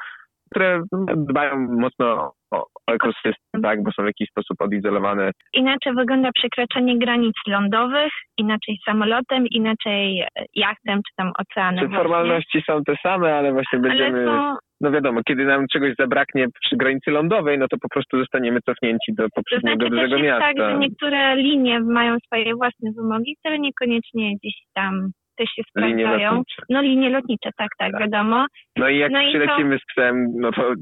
[0.52, 0.82] które
[1.16, 5.30] dbają mocno o o ekosystem, tak, bo są w jakiś sposób odizolowane.
[5.52, 11.80] Inaczej wygląda przekraczanie granic lądowych, inaczej samolotem, inaczej e, jachtem czy tam oceanem.
[11.80, 11.98] Czy właśnie.
[11.98, 16.76] formalności są te same, ale właśnie będziemy, Ale no wiadomo, kiedy nam czegoś zabraknie przy
[16.76, 20.26] granicy lądowej, no to po prostu zostaniemy cofnięci do to poprzedniego znaczy też dużego jest
[20.26, 20.46] miasta.
[20.46, 25.10] tak, że niektóre linie mają swoje własne wymogi, które niekoniecznie gdzieś tam
[25.44, 26.30] też się Linie sprawdzają.
[26.30, 26.62] lotnicze.
[26.70, 28.00] No linie lotnicze, tak, tak, Tak.
[28.00, 28.46] wiadomo.
[28.76, 30.72] No i jak No przylecimy z psem, no to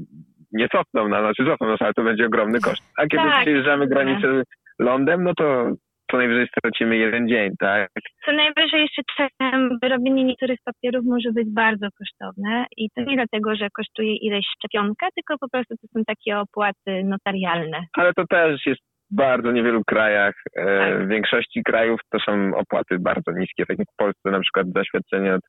[0.51, 2.83] nie cofną nas, znaczy cofną nas, ale to będzie ogromny koszt.
[2.97, 4.43] A kiedy Tak, przejeżdżamy granicę
[4.79, 5.71] lądem, no to
[6.11, 7.89] co najwyżej stracimy jeden dzień, tak?
[8.25, 13.55] Co najwyżej jeszcze czasem wyrobienie niektórych papierów może być bardzo kosztowne i to nie dlatego,
[13.55, 17.79] że kosztuje ileś szczepionka, tylko po prostu to są takie opłaty notarialne.
[17.97, 18.81] Ale to też jest
[19.11, 20.35] bardzo niewielu krajach.
[20.55, 21.05] E, Tak.
[21.05, 25.35] w większości krajów to są opłaty bardzo niskie, tak jak w Polsce na przykład zaświadczenie
[25.35, 25.41] od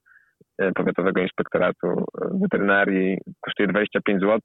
[0.58, 2.04] e, Powiatowego Inspektoratu e,
[2.42, 4.38] Weterynarii kosztuje 25 zł,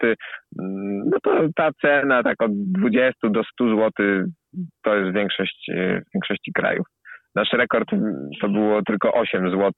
[0.59, 3.91] Mm, no to ta cena tak od 20 do 100 zł
[4.83, 6.85] to jest większość, e, w większości krajów.
[7.35, 7.89] Nasz rekord
[8.41, 9.71] to było tylko 8 zł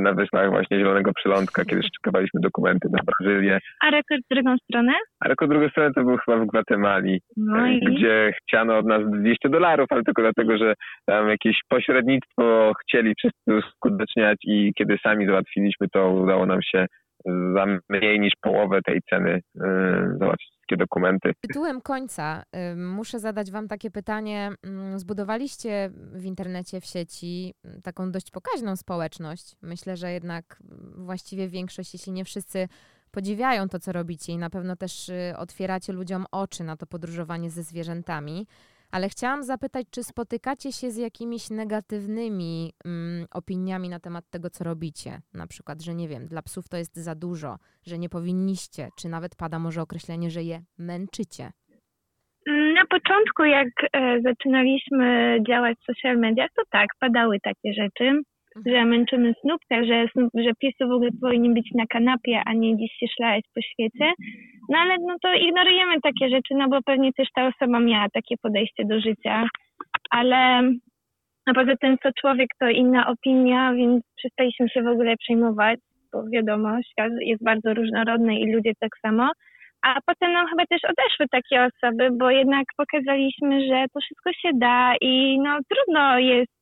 [0.00, 3.58] na wyspach właśnie Zielonego Przylądka, kiedy szykowaliśmy dokumenty na Brazylię.
[3.80, 4.92] A rekord w drugą stronę?
[5.20, 9.00] A rekord drugą stronę to był chyba w Gwatemali No i gdzie chciano od nas
[9.10, 10.74] 200 dolarów, ale tylko dlatego, że
[11.06, 16.86] tam jakieś pośrednictwo chcieli wszyscy uskuteczniać i kiedy sami załatwiliśmy, to udało nam się
[17.26, 19.60] za mniej niż połowę tej ceny y,
[20.18, 21.32] załatwić wszystkie dokumenty.
[21.40, 22.42] Tytułem końca
[22.72, 24.50] y, muszę zadać Wam takie pytanie.
[24.62, 29.56] Mm, Zbudowaliście w internecie, w sieci mm, taką dość pokaźną społeczność.
[29.62, 32.68] Myślę, że jednak mm, właściwie większość, jeśli nie wszyscy,
[33.10, 37.50] podziwiają to, co robicie i na pewno też y, otwieracie ludziom oczy na to podróżowanie
[37.50, 38.46] ze zwierzętami.
[38.92, 44.64] Ale chciałam zapytać, czy spotykacie się z jakimiś negatywnymi mm, opiniami na temat tego, co
[44.64, 45.10] robicie?
[45.34, 49.08] Na przykład, że nie wiem, dla psów to jest za dużo, że nie powinniście, czy
[49.08, 51.50] nawet pada może określenie, że je męczycie.
[52.46, 58.22] Na początku, jak e, zaczynaliśmy działać w social mediach, to tak, padały takie rzeczy,
[58.66, 62.92] że męczymy snupka, że, że piesy w ogóle powinien być na kanapie, a nie gdzieś
[62.92, 64.12] się szlać po świecie.
[64.68, 68.36] No ale no to ignorujemy takie rzeczy, no bo pewnie też ta osoba miała takie
[68.42, 69.48] podejście do życia.
[70.10, 70.62] Ale
[71.46, 75.80] no poza tym, co człowiek, to inna opinia, więc przestaliśmy się w ogóle przejmować,
[76.12, 79.30] bo wiadomo, świat jest bardzo różnorodny i ludzie tak samo.
[79.82, 84.50] A potem nam chyba też odeszły takie osoby, bo jednak pokazaliśmy, że to wszystko się
[84.54, 86.61] da i no trudno jest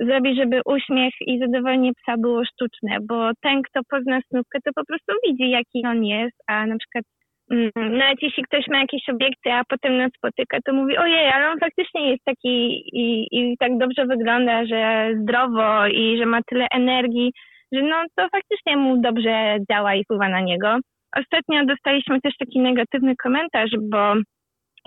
[0.00, 4.84] zrobić, żeby uśmiech i zadowolenie psa było sztuczne, bo ten, kto pozna snupkę, to po
[4.84, 7.04] prostu widzi, jaki on jest, a na przykład
[7.50, 11.50] mm, nawet jeśli ktoś ma jakieś obiekty, a potem nas spotyka, to mówi, ojej, ale
[11.50, 12.56] on faktycznie jest taki
[13.02, 17.32] i, i tak dobrze wygląda, że zdrowo i że ma tyle energii,
[17.72, 20.78] że no to faktycznie mu dobrze działa i wpływa na niego.
[21.16, 24.14] Ostatnio dostaliśmy też taki negatywny komentarz, bo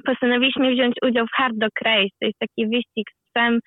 [0.05, 3.59] postanowiliśmy wziąć udział w Hard Dog Race, to jest taki wyścig z psem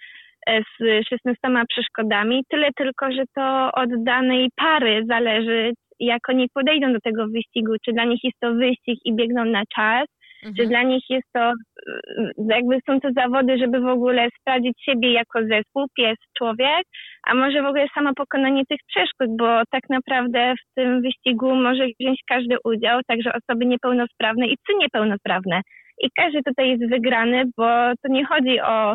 [0.46, 1.38] z 16
[1.68, 7.72] przeszkodami, tyle tylko, że to od danej pary zależy, jak oni podejdą do tego wyścigu,
[7.84, 10.54] czy dla nich jest to wyścig i biegną na czas, mhm.
[10.56, 15.12] czy dla nich jest to, y, jakby są to zawody, żeby w ogóle sprawdzić siebie
[15.12, 16.82] jako zespół, pies, człowiek,
[17.26, 21.86] a może w ogóle samo pokonanie tych przeszkód, bo tak naprawdę w tym wyścigu może
[22.00, 25.60] wziąć każdy udział, także osoby niepełnosprawne i psy niepełnosprawne.
[26.02, 27.66] I każdy tutaj jest wygrany, bo
[28.02, 28.94] to nie chodzi o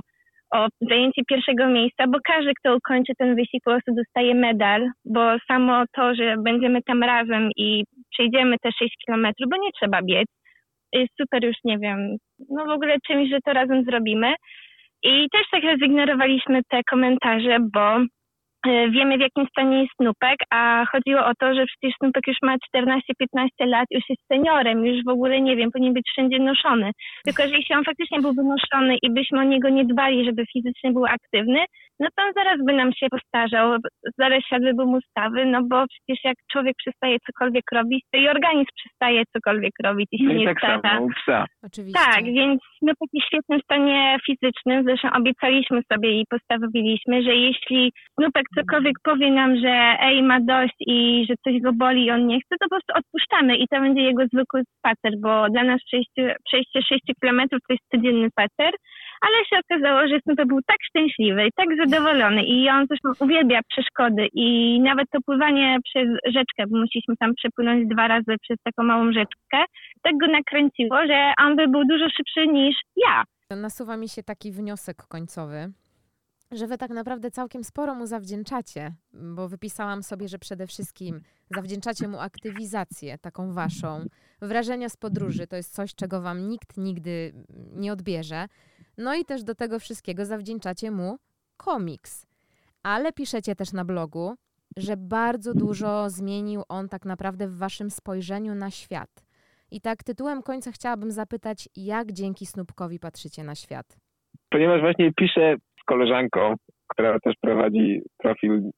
[0.51, 5.21] o zajęcie pierwszego miejsca, bo każdy, kto ukończy ten wyścig, po prostu dostaje medal, bo
[5.47, 10.27] samo to, że będziemy tam razem i przejdziemy te 6 kilometrów, bo nie trzeba biec,
[10.93, 12.17] jest super już, nie wiem,
[12.49, 14.33] no w ogóle czymś, że to razem zrobimy.
[15.03, 17.99] I też tak zignorowaliśmy te komentarze, bo
[18.65, 22.55] wiemy w jakim stanie jest Snupek, a chodziło o to, że przecież Snupek już ma
[22.75, 22.99] 14-15
[23.59, 26.91] lat, już jest seniorem, już w ogóle nie wiem, powinien być wszędzie noszony.
[27.25, 30.91] Tylko, że jeśli on faktycznie byłby noszony i byśmy o niego nie dbali, żeby fizycznie
[30.91, 31.59] był aktywny,
[32.01, 33.77] no to on zaraz by nam się postarzał,
[34.17, 38.71] zaraz siadłyby mu stawy, no bo przecież jak człowiek przestaje cokolwiek robić, to i organizm
[38.75, 40.81] przestaje cokolwiek robić, jeśli no nie tak stara.
[40.81, 41.45] samo psa.
[41.63, 41.99] Oczywiście.
[41.99, 47.91] Tak, więc no w takim świetnym stanie fizycznym, zresztą obiecaliśmy sobie i postawiliśmy, że jeśli
[48.19, 52.27] Snupek cokolwiek powie nam, że ej, ma dość i że coś go boli i on
[52.27, 55.81] nie chce, to po prostu odpuszczamy i to będzie jego zwykły spacer, bo dla nas
[55.87, 58.71] przejście, przejście 6 kilometrów to jest codzienny spacer,
[59.21, 63.59] ale się okazało, że Snoopy był tak szczęśliwy i tak zadowolony i on zresztą uwielbia
[63.71, 68.83] przeszkody i nawet to pływanie przez rzeczkę, bo musieliśmy tam przepłynąć dwa razy przez taką
[68.83, 69.57] małą rzeczkę,
[70.03, 73.23] tak go nakręciło, że on by był dużo szybszy niż ja.
[73.55, 75.71] Nasuwa mi się taki wniosek końcowy,
[76.51, 81.21] że wy tak naprawdę całkiem sporo mu zawdzięczacie, bo wypisałam sobie, że przede wszystkim
[81.55, 84.05] zawdzięczacie mu aktywizację, taką waszą.
[84.41, 87.33] Wrażenia z podróży to jest coś, czego wam nikt nigdy
[87.73, 88.47] nie odbierze.
[88.97, 91.17] No i też do tego wszystkiego zawdzięczacie mu
[91.57, 92.25] komiks.
[92.83, 94.35] Ale piszecie też na blogu,
[94.77, 99.09] że bardzo dużo zmienił on tak naprawdę w waszym spojrzeniu na świat.
[99.71, 103.97] I tak tytułem końca chciałabym zapytać, jak dzięki Snupkowi patrzycie na świat?
[104.49, 105.55] Ponieważ właśnie piszę
[105.91, 106.55] koleżanką,
[106.91, 108.69] która też prowadzi profil mm,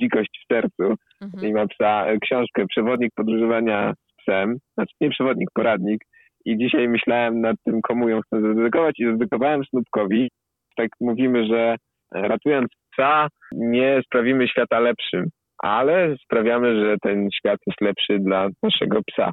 [0.00, 1.48] Dzikość w sercu mhm.
[1.48, 6.00] i ma psa, e, książkę Przewodnik podróżowania z psem, znaczy nie przewodnik, poradnik.
[6.44, 10.30] I dzisiaj myślałem nad tym, komu ją chcę zadedykować i zadedykowałem Snupkowi.
[10.76, 11.76] Tak mówimy, że
[12.14, 15.24] ratując psa nie sprawimy świata lepszym,
[15.62, 19.30] ale sprawiamy, że ten świat jest lepszy dla naszego psa.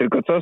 [0.00, 0.40] Tylko co,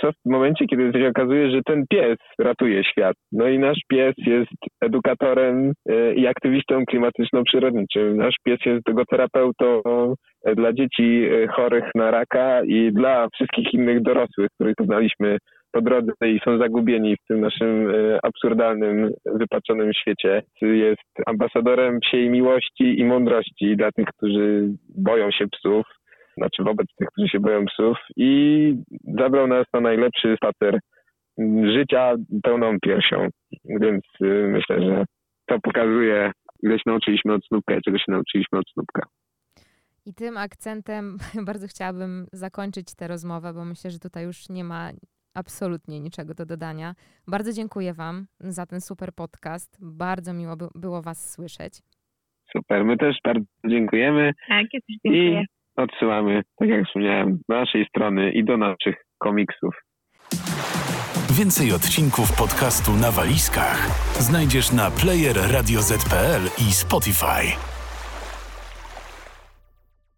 [0.00, 3.16] co w momencie, kiedy się okazuje, że ten pies ratuje świat?
[3.32, 8.16] No i nasz pies jest edukatorem e, i aktywistą klimatyczno-przyrodniczym.
[8.16, 9.82] Nasz pies jest logoterapeutą
[10.44, 15.38] e, dla dzieci e, chorych na raka i dla wszystkich innych dorosłych, których poznaliśmy
[15.72, 17.92] po drodze i są zagubieni w tym naszym
[18.22, 20.42] absurdalnym, wypaczonym świecie.
[20.62, 25.86] Jest ambasadorem psiej miłości i mądrości dla tych, którzy boją się psów
[26.36, 28.72] znaczy wobec tych, którzy się boją psów i
[29.18, 30.78] zabrał nas na najlepszy spacer
[31.76, 33.28] życia pełną piersią.
[33.64, 35.04] Więc y, myślę, że
[35.46, 36.32] to pokazuje,
[36.62, 39.02] ile się nauczyliśmy od Snupka i czego się nauczyliśmy od Snupka.
[40.06, 41.16] I tym akcentem
[41.48, 44.90] bardzo chciałabym zakończyć tę rozmowę, bo myślę, że tutaj już nie ma
[45.34, 46.94] absolutnie niczego do dodania.
[47.28, 49.78] Bardzo dziękuję Wam za ten super podcast.
[49.80, 51.72] Bardzo miło by było Was słyszeć.
[52.52, 54.32] Super, my też bardzo dziękujemy.
[54.48, 55.40] Tak, ja też dziękuję.
[55.40, 55.46] I
[55.76, 59.74] odsyłamy, tak jak wspomniałem, do naszej strony i do naszych komiksów.
[61.30, 63.88] Więcej odcinków podcastu na walizkach
[64.20, 65.36] znajdziesz na player
[66.58, 67.75] i Spotify.